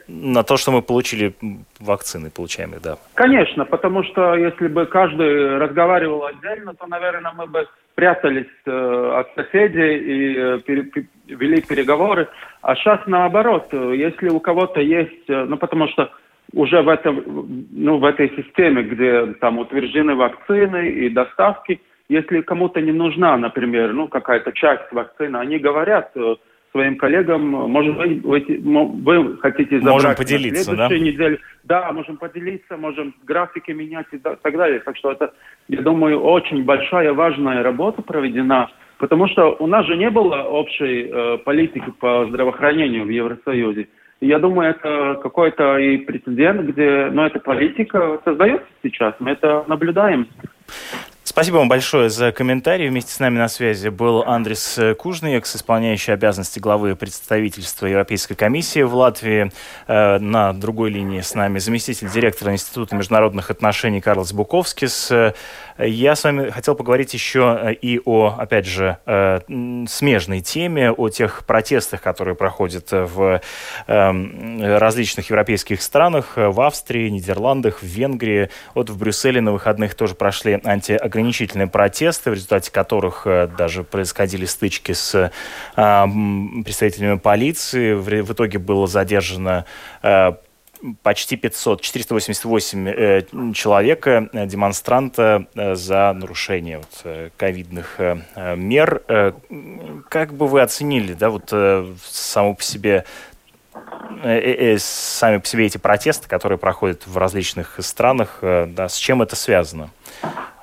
на 0.07 0.43
то, 0.43 0.57
что 0.57 0.71
мы 0.71 0.81
получили 0.81 1.33
вакцины, 1.79 2.29
получаемые, 2.29 2.79
да. 2.83 2.97
Конечно, 3.15 3.65
потому 3.65 4.03
что 4.03 4.35
если 4.35 4.67
бы 4.67 4.85
каждый 4.85 5.57
разговаривал 5.57 6.25
отдельно, 6.25 6.75
то, 6.75 6.85
наверное, 6.85 7.31
мы 7.35 7.47
бы 7.47 7.67
прятались 7.95 8.45
э, 8.65 9.11
от 9.19 9.27
соседей 9.35 9.97
и 9.97 10.37
э, 10.37 10.59
вели 11.27 11.61
переговоры. 11.61 12.27
А 12.61 12.75
сейчас 12.75 12.99
наоборот, 13.07 13.73
если 13.73 14.29
у 14.29 14.39
кого-то 14.39 14.81
есть, 14.81 15.27
ну 15.27 15.57
потому 15.57 15.87
что 15.87 16.11
уже 16.53 16.81
в 16.81 16.89
этом, 16.89 17.23
ну 17.71 17.97
в 17.97 18.05
этой 18.05 18.29
системе, 18.35 18.83
где 18.83 19.33
там 19.41 19.57
утверждены 19.57 20.15
вакцины 20.15 20.89
и 20.89 21.09
доставки, 21.09 21.81
если 22.09 22.41
кому-то 22.41 22.81
не 22.81 22.91
нужна, 22.91 23.37
например, 23.37 23.93
ну, 23.93 24.07
какая-то 24.07 24.51
часть 24.51 24.91
вакцины, 24.91 25.37
они 25.37 25.59
говорят 25.59 26.11
э, 26.15 26.35
своим 26.71 26.97
коллегам, 26.97 27.47
может 27.47 27.95
быть, 27.97 28.23
вы, 28.23 28.43
вы 28.63 29.37
хотите 29.37 29.77
забрать 29.79 29.93
можем 29.93 30.15
поделиться, 30.15 30.71
на 30.71 30.89
да? 30.89 30.97
неделе. 30.97 31.39
Да, 31.63 31.91
можем 31.91 32.17
поделиться, 32.17 32.77
можем 32.77 33.13
графики 33.23 33.71
менять 33.71 34.07
и 34.11 34.17
так 34.17 34.41
далее. 34.41 34.79
Так 34.79 34.97
что 34.97 35.11
это, 35.11 35.33
я 35.67 35.81
думаю, 35.81 36.19
очень 36.19 36.63
большая, 36.63 37.13
важная 37.13 37.61
работа 37.61 38.01
проведена, 38.01 38.69
потому 38.97 39.27
что 39.27 39.55
у 39.59 39.67
нас 39.67 39.85
же 39.85 39.95
не 39.95 40.09
было 40.09 40.43
общей 40.43 41.09
э, 41.11 41.37
политики 41.39 41.91
по 41.99 42.25
здравоохранению 42.27 43.05
в 43.05 43.09
Евросоюзе. 43.09 43.87
я 44.21 44.39
думаю, 44.39 44.71
это 44.71 45.19
какой-то 45.21 45.77
и 45.77 45.97
прецедент, 45.97 46.61
где, 46.69 47.09
ну, 47.11 47.23
эта 47.23 47.39
политика 47.39 48.19
создается 48.25 48.67
сейчас, 48.81 49.13
мы 49.19 49.31
это 49.31 49.63
наблюдаем. 49.67 50.27
Спасибо 51.29 51.57
вам 51.57 51.69
большое 51.69 52.09
за 52.09 52.31
комментарий. 52.31 52.89
Вместе 52.89 53.13
с 53.13 53.19
нами 53.19 53.37
на 53.37 53.49
связи 53.49 53.89
был 53.89 54.23
Андрис 54.23 54.79
Кужный, 54.97 55.35
экс-исполняющий 55.35 56.11
обязанности 56.11 56.57
главы 56.57 56.95
представительства 56.95 57.85
Европейской 57.85 58.33
комиссии 58.33 58.81
в 58.81 58.95
Латвии. 58.95 59.51
Э, 59.85 60.17
на 60.17 60.53
другой 60.53 60.89
линии 60.89 61.21
с 61.21 61.35
нами 61.35 61.59
заместитель 61.59 62.09
директора 62.09 62.53
Института 62.53 62.95
международных 62.95 63.51
отношений 63.51 64.01
Карлос 64.01 64.33
Буковскис. 64.33 65.11
Я 65.81 66.15
с 66.15 66.25
вами 66.25 66.49
хотел 66.49 66.75
поговорить 66.75 67.13
еще 67.13 67.57
э, 67.61 67.73
и 67.73 68.01
о, 68.03 68.35
опять 68.37 68.65
же, 68.65 68.97
э, 69.05 69.39
смежной 69.87 70.41
теме, 70.41 70.91
о 70.91 71.07
тех 71.07 71.45
протестах, 71.45 72.01
которые 72.01 72.35
проходят 72.35 72.91
в 72.91 73.41
эм, 73.87 74.61
различных 74.61 75.29
европейских 75.29 75.81
странах, 75.81 76.33
в 76.35 76.59
Австрии, 76.59 77.07
Нидерландах, 77.07 77.81
в 77.81 77.85
Венгрии. 77.85 78.49
Вот 78.75 78.89
в 78.89 78.97
Брюсселе 78.97 79.39
на 79.39 79.53
выходных 79.53 79.95
тоже 79.95 80.15
прошли 80.15 80.59
антиограничительные 80.61 81.67
протесты, 81.67 82.31
в 82.31 82.33
результате 82.33 82.71
которых 82.71 83.25
э, 83.25 83.47
даже 83.47 83.83
происходили 83.83 84.45
стычки 84.45 84.91
с 84.91 85.31
представителями 85.75 87.17
полиции. 87.17 87.93
В 87.93 88.33
итоге 88.33 88.59
было 88.59 88.85
задержано 88.87 89.65
почти 91.03 91.35
500, 91.35 91.81
488 91.81 92.87
э, 92.87 93.21
человека, 93.53 94.29
э, 94.31 94.45
демонстранта 94.45 95.47
э, 95.55 95.75
за 95.75 96.13
нарушение 96.13 96.77
вот, 96.77 97.01
э, 97.03 97.29
ковидных 97.37 97.99
э, 97.99 98.55
мер. 98.55 99.01
Э, 99.07 99.33
как 100.09 100.33
бы 100.33 100.47
вы 100.47 100.61
оценили, 100.61 101.13
да, 101.13 101.29
вот 101.29 101.49
э, 101.51 101.85
само 102.03 102.53
по 102.53 102.63
себе 102.63 103.05
э, 104.23 104.73
э, 104.73 104.77
сами 104.79 105.37
по 105.37 105.45
себе 105.45 105.65
эти 105.65 105.77
протесты, 105.77 106.27
которые 106.27 106.57
проходят 106.57 107.05
в 107.07 107.17
различных 107.17 107.75
странах, 107.79 108.39
э, 108.41 108.65
да, 108.67 108.87
с 108.87 108.95
чем 108.95 109.21
это 109.21 109.35
связано? 109.35 109.89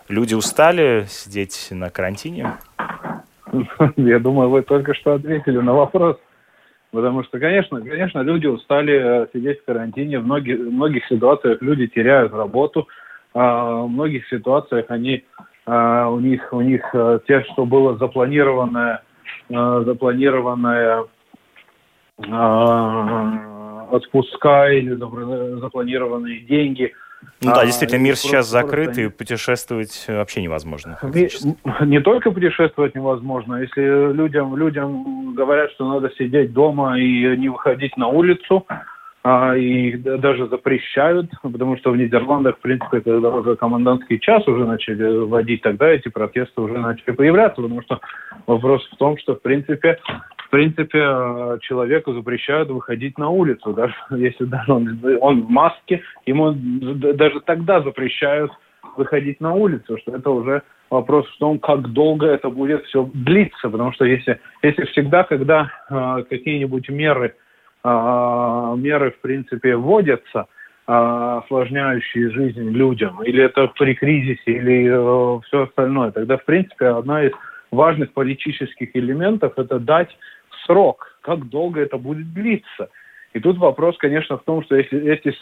Люди 0.09 0.35
устали 0.35 1.07
сидеть 1.09 1.69
на 1.71 1.91
карантине? 1.91 2.55
Я 3.97 4.19
думаю, 4.19 4.51
вы 4.51 4.63
только 4.63 4.95
что 4.95 5.15
ответили 5.15 5.59
на 5.59 5.75
вопрос. 5.75 6.17
Потому 6.97 7.23
что, 7.25 7.39
конечно, 7.39 7.79
конечно, 7.83 8.21
люди 8.23 8.47
устали 8.47 8.95
э, 8.95 9.27
сидеть 9.31 9.61
в 9.61 9.67
карантине. 9.67 10.19
В 10.19 10.25
многих, 10.25 10.59
в 10.59 10.73
многих 10.73 11.05
ситуациях 11.09 11.61
люди 11.61 11.89
теряют 11.89 12.33
работу. 12.33 12.89
А 13.35 13.83
в 13.83 13.89
многих 13.89 14.27
ситуациях 14.29 14.87
они, 14.89 15.23
а, 15.67 16.09
у 16.09 16.21
них, 16.21 16.49
у 16.55 16.63
них 16.63 16.81
э, 16.95 17.19
те, 17.29 17.43
что 17.53 17.67
было 17.67 17.99
запланированное, 17.99 19.03
э, 19.51 19.83
запланированное 19.85 21.05
а, 22.31 23.89
отпуска 23.91 24.69
или 24.71 24.95
запланированные 24.95 26.41
деньги– 26.41 26.95
ну 27.43 27.55
да, 27.55 27.65
действительно, 27.65 27.99
мир 28.01 28.17
сейчас 28.17 28.49
закрыт, 28.49 28.97
и 28.99 29.09
путешествовать 29.09 30.07
вообще 30.09 30.43
невозможно. 30.43 30.99
Не, 31.03 31.29
не 31.87 32.01
только 32.01 32.31
путешествовать 32.31 32.95
невозможно. 32.95 33.57
Если 33.57 34.13
людям, 34.13 34.57
людям 34.57 35.35
говорят, 35.35 35.71
что 35.73 35.89
надо 35.89 36.11
сидеть 36.17 36.53
дома 36.53 36.99
и 36.99 37.37
не 37.37 37.49
выходить 37.49 37.97
на 37.97 38.09
улицу, 38.09 38.67
а, 39.29 39.57
и 39.57 39.97
даже 39.97 40.47
запрещают, 40.47 41.33
потому 41.43 41.77
что 41.79 41.91
в 41.91 41.97
Нидерландах, 41.97 42.59
в 42.59 42.61
принципе, 42.61 43.01
когда 43.01 43.31
уже 43.31 43.57
комендантский 43.57 44.21
час 44.21 44.47
уже 44.47 44.65
начали 44.65 45.19
вводить, 45.19 45.63
тогда 45.63 45.89
эти 45.89 46.09
протесты 46.09 46.61
уже 46.61 46.79
начали 46.79 47.11
появляться, 47.13 47.61
потому 47.61 47.83
что 47.83 47.99
вопрос 48.47 48.89
в 48.89 48.97
том, 48.99 49.19
что, 49.19 49.35
в 49.35 49.43
принципе, 49.43 49.99
в 50.37 50.51
принципе, 50.51 51.01
э, 51.03 51.59
человеку 51.63 52.13
запрещают 52.13 52.69
выходить 52.69 53.19
на 53.19 53.29
улицу, 53.31 53.73
даже 53.73 53.95
если 54.11 54.45
даже 54.45 54.73
он, 54.73 55.01
он 55.21 55.43
в 55.43 55.51
маске, 55.51 56.03
ему 56.25 56.53
даже 56.53 57.41
тогда 57.41 57.83
запрещают 57.83 58.53
выходить 58.97 59.41
на 59.41 59.55
улицу, 59.55 59.99
что 60.03 60.15
это 60.15 60.31
уже 60.31 60.63
вопрос 60.89 61.27
в 61.27 61.39
том, 61.39 61.59
как 61.59 61.89
долго 61.93 62.27
это 62.27 62.49
будет 62.49 62.85
все 62.85 63.11
длиться, 63.13 63.71
потому 63.71 63.93
что 63.93 64.05
если, 64.05 64.39
если 64.63 64.85
всегда, 64.85 65.25
когда 65.25 65.69
э, 65.91 66.23
какие-нибудь 66.31 66.89
меры, 66.91 67.35
меры, 68.77 69.11
в 69.13 69.21
принципе, 69.21 69.77
вводятся, 69.77 70.47
э, 70.87 70.93
осложняющие 71.43 72.31
жизнь 72.31 72.71
людям, 72.71 73.23
или 73.23 73.43
это 73.43 73.69
при 73.79 73.95
кризисе, 73.95 74.43
или 74.53 74.89
э, 74.89 75.41
все 75.47 75.65
остальное, 75.65 76.11
тогда, 76.11 76.37
в 76.37 76.45
принципе, 76.45 76.87
одна 76.87 77.25
из 77.25 77.33
важных 77.71 78.13
политических 78.13 78.95
элементов– 78.95 79.53
это 79.57 79.79
дать 79.79 80.17
срок, 80.65 81.19
как 81.21 81.49
долго 81.49 81.81
это 81.81 81.99
будет 81.99 82.33
длиться. 82.33 82.89
И 83.35 83.41
тут 83.41 83.59
вопрос, 83.59 83.97
конечно, 83.99 84.39
в 84.39 84.45
том, 84.45 84.65
что 84.65 84.77
если 84.77 85.11
эти 85.11 85.35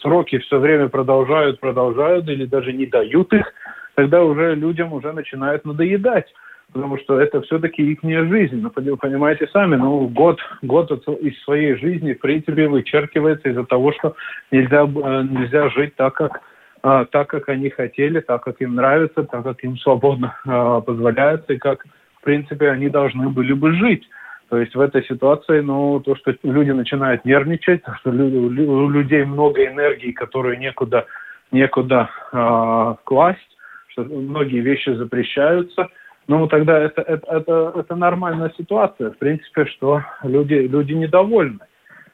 сроки 0.00 0.38
все 0.38 0.58
время 0.58 0.88
продолжают, 0.88 1.60
продолжают 1.60 2.28
или 2.28 2.46
даже 2.46 2.72
не 2.72 2.86
дают 2.86 3.32
их, 3.34 3.52
тогда 3.94 4.24
уже 4.24 4.54
людям 4.54 4.92
уже 4.92 5.12
начинает 5.12 5.64
надоедать 5.64 6.32
потому 6.72 6.98
что 6.98 7.20
это 7.20 7.40
все-таки 7.42 7.82
их 7.82 8.00
жизнь. 8.02 8.60
Ну, 8.60 8.96
понимаете 8.96 9.46
сами, 9.48 9.76
ну, 9.76 10.08
год, 10.08 10.40
год 10.62 10.90
из 11.20 11.42
своей 11.42 11.76
жизни, 11.76 12.14
в 12.14 12.20
принципе, 12.20 12.68
вычеркивается 12.68 13.50
из-за 13.50 13.64
того, 13.64 13.92
что 13.92 14.14
нельзя, 14.50 14.82
э, 14.82 15.22
нельзя 15.30 15.68
жить 15.70 15.94
так, 15.96 16.14
как 16.14 16.40
а, 16.82 17.04
так, 17.04 17.28
как 17.28 17.48
они 17.48 17.70
хотели, 17.70 18.20
так, 18.20 18.42
как 18.42 18.60
им 18.60 18.74
нравится, 18.74 19.22
так, 19.22 19.44
как 19.44 19.62
им 19.62 19.76
свободно 19.78 20.36
а, 20.44 20.80
позволяется, 20.80 21.52
и 21.52 21.58
как, 21.58 21.86
в 22.20 22.24
принципе, 22.24 22.70
они 22.70 22.88
должны 22.88 23.28
были 23.28 23.52
бы 23.52 23.72
жить. 23.72 24.04
То 24.48 24.58
есть 24.58 24.74
в 24.74 24.80
этой 24.80 25.04
ситуации, 25.04 25.60
ну, 25.60 26.00
то, 26.00 26.16
что 26.16 26.34
люди 26.42 26.72
начинают 26.72 27.24
нервничать, 27.24 27.82
то, 27.84 27.94
что 28.00 28.10
у 28.10 28.90
людей 28.90 29.24
много 29.24 29.64
энергии, 29.64 30.10
которую 30.10 30.58
некуда, 30.58 31.06
некуда 31.52 32.10
э, 32.32 32.94
класть, 33.04 33.56
что 33.88 34.02
многие 34.02 34.60
вещи 34.60 34.90
запрещаются, 34.90 35.88
ну, 36.28 36.46
тогда 36.46 36.78
это, 36.78 37.02
это, 37.02 37.26
это, 37.30 37.72
это 37.76 37.96
нормальная 37.96 38.52
ситуация, 38.56 39.10
в 39.10 39.18
принципе, 39.18 39.66
что 39.66 40.02
люди, 40.22 40.54
люди 40.54 40.92
недовольны. 40.92 41.60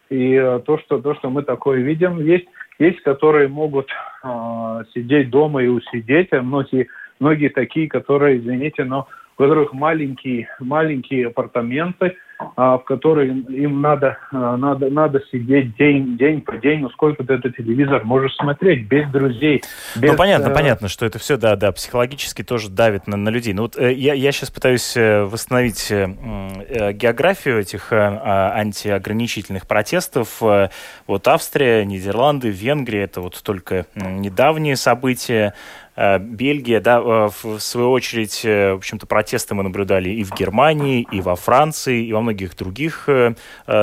И 0.09 0.33
э, 0.33 0.61
то, 0.65 0.79
что, 0.79 1.01
то, 1.01 1.15
что 1.15 1.29
мы 1.29 1.43
такое 1.43 1.81
видим, 1.81 2.19
есть, 2.21 2.47
есть 2.79 3.01
которые 3.03 3.49
могут 3.49 3.91
э, 4.25 4.85
сидеть 4.95 5.31
дома 5.31 5.63
и 5.63 5.69
усидеть, 5.69 6.33
а 6.33 6.43
многие, 6.43 6.89
многие 7.21 7.49
такие, 7.49 7.89
которые, 7.89 8.39
извините, 8.39 8.85
но 8.85 9.07
у 9.37 9.43
которых 9.43 9.73
маленькие, 9.75 10.49
маленькие 10.61 11.27
апартаменты, 11.27 12.17
в 12.39 12.83
которые 12.87 13.37
им 13.37 13.81
надо, 13.81 14.17
а, 14.31 14.57
надо, 14.57 14.91
надо 14.91 15.21
сидеть 15.31 15.77
день, 15.77 16.17
день 16.17 16.41
по 16.41 16.57
день, 16.57 16.81
ну 16.81 16.91
сколько 16.91 17.25
ты 17.25 17.35
этот 17.35 17.57
телевизор 17.57 18.05
можешь 18.05 18.35
смотреть 18.37 18.87
без 18.87 19.09
друзей. 19.11 19.63
Ну, 19.97 20.03
без, 20.03 20.11
ну 20.13 20.17
понятно, 20.17 20.49
э... 20.49 20.55
понятно, 20.55 20.89
что 20.89 21.05
это 21.05 21.19
все, 21.19 21.37
да, 21.37 21.57
да, 21.57 21.73
психологически 21.73 22.45
тоже 22.45 22.71
давит 22.71 23.09
на, 23.09 23.17
на 23.17 23.31
людей. 23.31 23.55
Ну 23.55 23.63
вот 23.63 23.77
э, 23.77 23.93
я, 23.93 24.15
я 24.15 24.31
сейчас 24.31 24.51
пытаюсь 24.51 24.97
э, 24.97 25.25
восстановить 25.25 25.91
географию 25.91 27.59
этих 27.59 27.93
а, 27.93 28.53
антиограничительных 28.55 29.67
протестов. 29.67 30.41
Вот 30.41 31.29
Австрия, 31.29 31.85
Нидерланды, 31.85 32.51
Венгрия, 32.51 33.03
это 33.03 33.21
вот 33.21 33.41
только 33.43 33.87
недавние 33.95 34.77
события. 34.77 35.55
Э, 35.99 36.19
Бельгия, 36.21 36.81
да, 36.81 36.99
э, 36.99 37.29
в 37.43 37.59
свою 37.59 37.91
очередь, 37.91 38.45
э, 38.45 38.73
в 38.73 38.77
общем-то, 38.77 39.07
протесты 39.07 39.57
мы 39.57 39.65
наблюдали 39.65 40.11
и 40.11 40.23
в 40.23 40.33
Германии, 40.33 41.05
и 41.11 41.21
во 41.21 41.35
Франции, 41.35 42.05
и 42.05 42.13
во 42.13 42.21
многих 42.21 42.57
других 42.57 43.09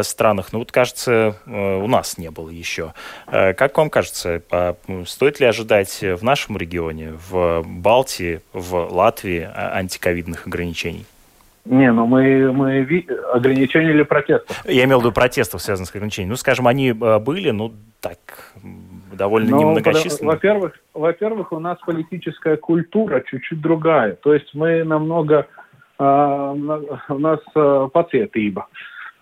странах. 0.02 0.54
Но 0.54 0.60
вот, 0.60 0.72
кажется, 0.72 1.38
у 1.46 1.88
нас 1.88 2.18
не 2.18 2.30
было 2.32 2.50
еще. 2.50 2.94
Как 3.26 3.78
вам 3.78 3.90
кажется, 3.90 4.42
стоит 5.06 5.40
ли 5.40 5.46
ожидать 5.46 6.02
в 6.02 6.24
нашем 6.24 6.58
регионе, 6.58 7.14
в 7.30 7.64
Балтии, 7.66 8.42
в 8.54 8.76
Латвии 8.92 9.50
антиковидных 9.54 10.48
ограничений? 10.48 11.06
Не, 11.66 11.92
ну 11.92 12.06
мы, 12.06 12.52
мы 12.52 12.82
ви... 12.82 13.08
ограничения 13.34 13.90
или 13.90 14.04
протестов? 14.04 14.64
Я 14.66 14.86
имел 14.86 15.00
в 15.00 15.02
виду 15.02 15.12
протестов, 15.12 15.62
связанных 15.62 15.90
с 15.90 15.96
ограничениями. 15.96 16.32
Ну, 16.32 16.36
скажем, 16.38 16.68
они 16.68 16.94
были, 16.94 17.50
ну, 17.50 17.74
так, 18.00 18.20
довольно 19.12 19.52
ну, 19.52 19.60
немногочисленны. 19.60 20.32
Во-первых, 20.32 20.74
во-первых, 20.94 21.52
у 21.52 21.60
нас 21.60 21.80
политическая 21.86 22.58
культура 22.58 23.24
чуть-чуть 23.26 23.62
другая. 23.62 24.14
То 24.14 24.34
есть 24.34 24.54
мы 24.54 24.84
намного... 24.84 25.48
Э, 25.98 26.54
у 27.10 27.20
нас 27.20 27.40
э, 27.56 27.88
пациентиба. 27.92 28.68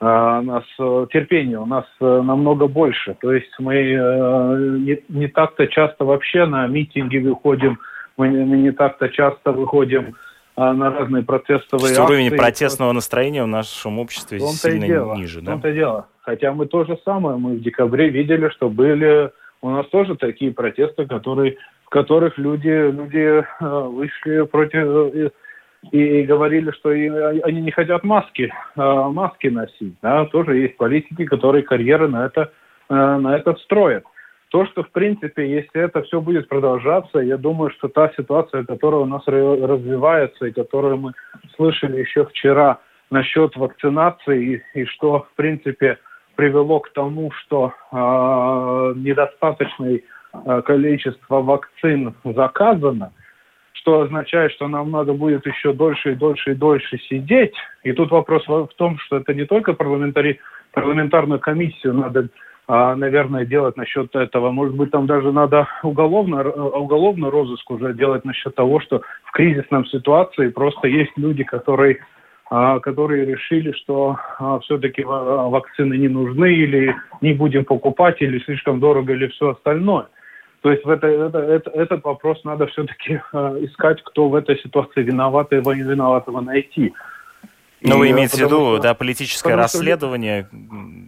Uh, 0.02 0.40
у 0.40 0.42
нас 0.42 0.64
uh, 0.82 1.08
терпение 1.14 1.58
у 1.60 1.66
нас 1.66 1.86
uh, 2.02 2.22
намного 2.24 2.68
больше. 2.68 3.16
То 3.22 3.32
есть 3.32 3.54
мы 3.58 3.74
не, 3.74 5.02
не 5.08 5.28
так-то 5.28 5.66
часто 5.68 6.04
вообще 6.04 6.46
на 6.46 6.68
митинги 6.68 7.20
выходим, 7.20 7.80
мы, 8.18 8.28
мы 8.28 8.58
не 8.58 8.72
так-то 8.72 9.08
часто 9.08 9.54
выходим 9.54 10.16
на 10.56 10.92
разные 10.92 11.24
протестовые 11.24 11.92
акции. 11.92 12.04
Уровень 12.04 12.32
протестного 12.36 12.92
настроения 12.92 13.44
в 13.44 13.48
нашем 13.48 14.00
обществе 14.00 14.40
сильно 14.40 14.88
дело, 14.88 15.16
ниже, 15.16 15.42
да? 15.42 15.56
В 15.56 15.74
дело. 15.74 16.08
Хотя 16.22 16.54
мы 16.54 16.68
то 16.68 16.86
же 16.86 16.98
самое, 17.04 17.38
мы 17.38 17.56
в 17.56 17.62
декабре 17.62 18.10
видели, 18.10 18.50
что 18.50 18.70
были 18.70 19.32
у 19.64 19.70
нас 19.70 19.88
тоже 19.88 20.16
такие 20.16 20.52
протесты, 20.52 21.06
которые, 21.08 21.56
в 21.86 21.90
которых 21.90 22.38
люди, 22.38 22.92
люди 22.92 23.42
э, 23.42 23.44
вышли 23.62 24.42
против 24.42 24.86
э, 25.16 25.30
и, 25.92 26.20
и 26.20 26.24
говорили, 26.24 26.72
что 26.72 26.92
и, 26.92 27.08
они 27.08 27.62
не 27.62 27.72
хотят 27.72 28.04
маски, 28.04 28.54
э, 28.76 28.82
маски 28.82 29.48
носить. 29.48 29.96
Да? 30.02 30.26
Тоже 30.26 30.58
есть 30.58 30.76
политики, 30.76 31.26
которые 31.26 31.64
карьеры 31.64 32.10
на 32.10 32.26
это, 32.26 32.52
на 32.90 33.38
это 33.38 33.56
строят. 33.64 34.04
То, 34.54 34.68
что, 34.68 34.84
в 34.84 34.92
принципе, 34.92 35.50
если 35.50 35.82
это 35.82 36.04
все 36.04 36.22
будет 36.22 36.48
продолжаться, 36.48 37.18
я 37.18 37.38
думаю, 37.38 37.72
что 37.72 37.88
та 37.88 38.12
ситуация, 38.16 38.64
которая 38.64 39.02
у 39.02 39.06
нас 39.08 39.24
развивается 39.26 40.46
и 40.46 40.52
которую 40.52 40.98
мы 40.98 41.14
слышали 41.56 42.00
еще 42.02 42.26
вчера 42.26 42.78
насчет 43.10 43.56
вакцинации 43.56 44.62
и, 44.76 44.80
и 44.82 44.86
что, 44.86 45.22
в 45.22 45.36
принципе, 45.36 45.98
привело 46.36 46.82
к 46.82 46.94
тому, 46.94 47.32
что 47.32 47.74
э, 47.92 47.96
недостаточное 48.96 50.02
э, 50.34 50.62
количество 50.62 51.42
вакцин 51.42 52.14
заказано, 52.24 53.12
что 53.72 54.02
означает, 54.02 54.52
что 54.52 54.68
нам 54.68 54.92
надо 54.92 55.14
будет 55.14 55.48
еще 55.48 55.74
дольше 55.74 56.12
и 56.12 56.16
дольше 56.16 56.52
и 56.52 56.56
дольше 56.56 57.00
сидеть. 57.10 57.56
И 57.82 57.92
тут 57.92 58.12
вопрос 58.12 58.48
в 58.48 58.70
том, 58.76 59.00
что 59.00 59.18
это 59.18 59.34
не 59.34 59.46
только 59.46 59.74
парламентари, 59.74 60.40
парламентарную 60.74 61.40
комиссию 61.40 61.96
надо, 61.96 62.20
а, 62.20 62.28
наверное, 62.68 63.46
делать 63.46 63.76
насчет 63.76 64.16
этого. 64.16 64.52
Может 64.52 64.76
быть, 64.76 64.92
там 64.92 65.06
даже 65.06 65.32
надо 65.32 65.68
уголовно, 65.84 66.50
уголовный 66.50 67.30
розыск 67.30 67.70
уже 67.70 67.94
делать 67.94 68.24
насчет 68.24 68.56
того, 68.56 68.80
что 68.80 69.02
в 69.26 69.32
кризисном 69.32 69.86
ситуации 69.86 70.48
просто 70.48 70.88
есть 70.88 71.12
люди, 71.18 71.44
которые 71.44 72.00
а, 72.56 72.80
которые 72.80 73.26
решили, 73.26 73.72
что 73.72 74.16
а, 74.38 74.60
все-таки 74.60 75.04
вакцины 75.04 75.96
не 75.98 76.08
нужны 76.08 76.54
или 76.54 76.96
не 77.20 77.34
будем 77.34 77.66
покупать, 77.66 78.22
или 78.22 78.38
слишком 78.44 78.80
дорого, 78.80 79.14
или 79.14 79.28
все 79.30 79.52
остальное. 79.52 80.06
То 80.62 80.72
есть 80.72 80.86
в 80.86 80.90
это, 80.90 81.08
это, 81.08 81.40
это, 81.40 81.72
этот 81.72 82.04
вопрос 82.04 82.44
надо 82.44 82.68
все-таки 82.68 83.20
а, 83.32 83.56
искать, 83.60 84.04
кто 84.04 84.30
в 84.30 84.36
этой 84.36 84.60
ситуации 84.60 85.02
виноват 85.02 85.52
и 85.52 85.56
виноватого 85.56 86.42
найти. 86.42 86.94
Но 87.82 87.98
вы 87.98 88.12
имеете 88.12 88.38
в 88.38 88.40
виду, 88.40 88.76
что, 88.76 88.80
да, 88.80 88.94
политическое 88.94 89.56
расследование? 89.56 90.48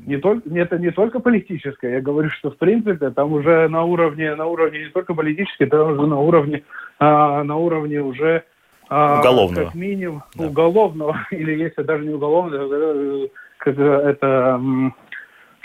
Не 0.06 0.18
только, 0.18 0.48
это 0.50 0.78
не 0.78 0.92
только 0.92 1.20
политическое. 1.20 1.94
Я 1.94 2.02
говорю, 2.02 2.30
что 2.30 2.52
в 2.52 2.58
принципе 2.58 3.10
там 3.10 3.34
уже 3.34 3.68
на 3.68 3.84
уровне, 3.84 4.36
на 4.36 4.46
уровне 4.46 4.86
не 4.86 4.90
только 4.90 5.14
политическое, 5.14 5.66
там 5.66 5.92
уже 5.92 6.08
на 6.08 6.20
уровне, 6.20 6.64
а, 7.00 7.44
на 7.44 7.56
уровне 7.58 8.02
уже 8.02 8.44
а, 8.88 9.20
уголовного. 9.20 9.66
Как 9.66 9.76
минимум 9.76 10.24
да. 10.36 10.46
уголовного, 10.46 11.28
или 11.32 11.54
если 11.56 11.82
даже 11.82 12.06
не 12.06 12.14
уголовного, 12.14 13.28
как 13.58 13.80
это 13.80 14.62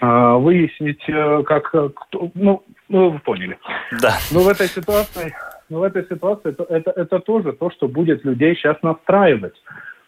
а, 0.01 0.37
выяснить, 0.39 1.03
э, 1.09 1.43
как 1.43 1.67
кто, 1.67 2.31
ну, 2.35 2.63
ну, 2.89 3.11
вы 3.11 3.19
поняли. 3.19 3.59
Да. 4.01 4.15
Но 4.33 4.41
в 4.41 4.49
этой 4.49 4.69
ситуации, 4.69 5.35
но 5.69 5.81
в 5.81 5.83
этой 5.83 6.05
ситуации 6.05 6.51
это, 6.51 6.65
это, 6.65 6.91
это 6.93 7.19
тоже 7.21 7.53
то, 7.53 7.71
что 7.71 7.89
будет 7.89 8.25
людей 8.25 8.55
сейчас 8.55 8.79
настраивать. 8.83 9.55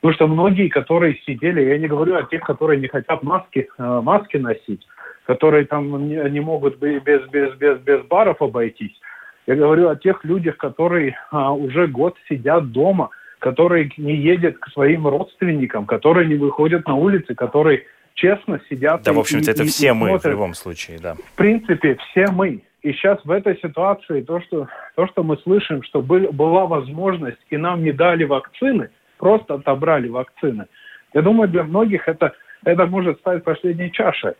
Потому 0.02 0.14
что 0.14 0.26
многие, 0.26 0.68
которые 0.68 1.16
сидели, 1.24 1.62
я 1.62 1.78
не 1.78 1.86
говорю 1.86 2.16
о 2.16 2.24
тех, 2.24 2.42
которые 2.42 2.80
не 2.80 2.88
хотят 2.88 3.22
маски, 3.22 3.68
э, 3.78 4.00
маски 4.02 4.36
носить, 4.36 4.84
которые 5.26 5.64
там 5.64 6.08
не, 6.08 6.16
не 6.28 6.40
могут 6.40 6.78
без, 6.78 7.00
без, 7.04 7.54
без, 7.54 7.78
без 7.78 8.04
баров 8.06 8.42
обойтись, 8.42 8.98
я 9.46 9.54
говорю 9.54 9.88
о 9.88 9.96
тех 9.96 10.24
людях, 10.24 10.56
которые 10.56 11.16
а, 11.30 11.52
уже 11.52 11.86
год 11.86 12.16
сидят 12.28 12.72
дома, 12.72 13.10
которые 13.38 13.90
не 13.96 14.16
едут 14.16 14.58
к 14.58 14.70
своим 14.70 15.06
родственникам, 15.06 15.86
которые 15.86 16.26
не 16.26 16.34
выходят 16.34 16.86
на 16.88 16.96
улицы, 16.96 17.36
которые 17.36 17.84
честно 18.14 18.60
сидят. 18.68 19.02
Да, 19.02 19.12
и, 19.12 19.14
в 19.14 19.20
общем-то, 19.20 19.52
это 19.52 19.62
и, 19.62 19.66
все 19.66 19.88
и 19.88 19.92
мы 19.92 20.08
смотрят. 20.08 20.24
в 20.24 20.30
любом 20.30 20.54
случае, 20.54 20.98
да. 21.00 21.14
В 21.14 21.36
принципе, 21.36 21.96
все 21.96 22.26
мы. 22.26 22.62
И 22.82 22.92
сейчас 22.92 23.20
в 23.24 23.30
этой 23.30 23.56
ситуации 23.58 24.22
то, 24.22 24.40
что, 24.40 24.68
то, 24.96 25.06
что 25.06 25.22
мы 25.22 25.36
слышим, 25.38 25.84
что 25.84 26.02
был, 26.02 26.32
была 26.32 26.66
возможность, 26.66 27.38
и 27.50 27.56
нам 27.56 27.84
не 27.84 27.92
дали 27.92 28.24
вакцины, 28.24 28.90
просто 29.22 29.54
отобрали 29.54 30.08
вакцины. 30.08 30.66
Я 31.14 31.22
думаю, 31.22 31.48
для 31.48 31.62
многих 31.62 32.08
это, 32.08 32.32
это 32.64 32.86
может 32.86 33.20
стать 33.20 33.44
последней 33.44 33.92
чашей. 33.92 34.32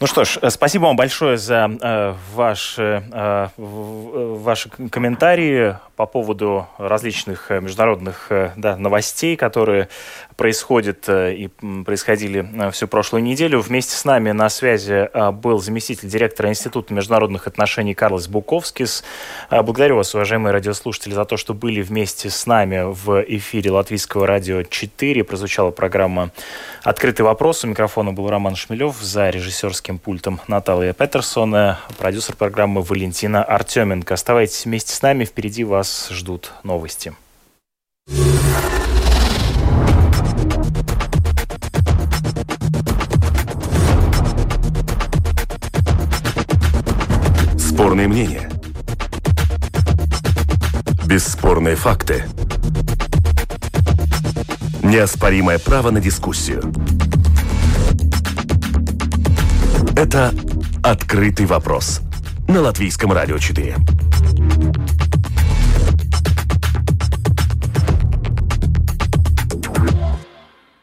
Ну 0.00 0.06
что 0.06 0.24
ж, 0.24 0.38
э, 0.42 0.50
спасибо 0.50 0.84
вам 0.84 0.96
большое 0.96 1.38
за 1.38 1.70
э, 1.70 2.14
ваши, 2.34 3.02
э, 3.10 3.46
ваши 3.56 4.68
комментарии 4.90 5.74
по 5.98 6.06
поводу 6.06 6.68
различных 6.78 7.50
э, 7.50 7.60
международных 7.60 8.28
э, 8.30 8.52
да, 8.54 8.76
новостей, 8.76 9.36
которые 9.36 9.88
происходят 10.36 11.08
э, 11.08 11.34
и 11.34 11.48
происходили 11.84 12.70
всю 12.70 12.86
прошлую 12.86 13.24
неделю. 13.24 13.60
Вместе 13.60 13.96
с 13.96 14.04
нами 14.04 14.30
на 14.30 14.48
связи 14.48 15.10
был 15.32 15.58
заместитель 15.58 16.08
директора 16.08 16.50
Института 16.50 16.94
международных 16.94 17.48
отношений 17.48 17.94
Карлос 17.94 18.28
Буковскис. 18.28 19.02
Благодарю 19.50 19.96
вас, 19.96 20.14
уважаемые 20.14 20.52
радиослушатели, 20.52 21.14
за 21.14 21.24
то, 21.24 21.36
что 21.36 21.52
были 21.52 21.82
вместе 21.82 22.30
с 22.30 22.46
нами 22.46 22.82
в 22.84 23.20
эфире 23.26 23.72
Латвийского 23.72 24.24
радио 24.24 24.62
4. 24.62 25.24
Прозвучала 25.24 25.72
программа 25.72 26.30
«Открытый 26.84 27.24
вопрос». 27.24 27.64
У 27.64 27.66
микрофона 27.66 28.12
был 28.12 28.30
Роман 28.30 28.54
Шмелев, 28.54 28.94
за 29.00 29.30
режиссерским 29.30 29.98
пультом 29.98 30.40
Наталья 30.46 30.92
Петерсона, 30.92 31.80
продюсер 31.98 32.36
программы 32.36 32.82
Валентина 32.82 33.42
Артеменко. 33.42 34.14
Оставайтесь 34.14 34.64
вместе 34.64 34.94
с 34.94 35.02
нами, 35.02 35.24
впереди 35.24 35.64
вас 35.64 35.87
нас 35.88 36.08
ждут 36.10 36.52
новости. 36.64 37.14
Спорные 47.58 48.06
мнения. 48.06 48.50
Бесспорные 51.06 51.76
факты. 51.76 52.24
Неоспоримое 54.82 55.58
право 55.58 55.90
на 55.90 56.00
дискуссию. 56.00 56.70
Это 59.96 60.34
«Открытый 60.82 61.46
вопрос» 61.46 62.02
на 62.46 62.60
Латвийском 62.60 63.12
радио 63.12 63.38
4. 63.38 63.76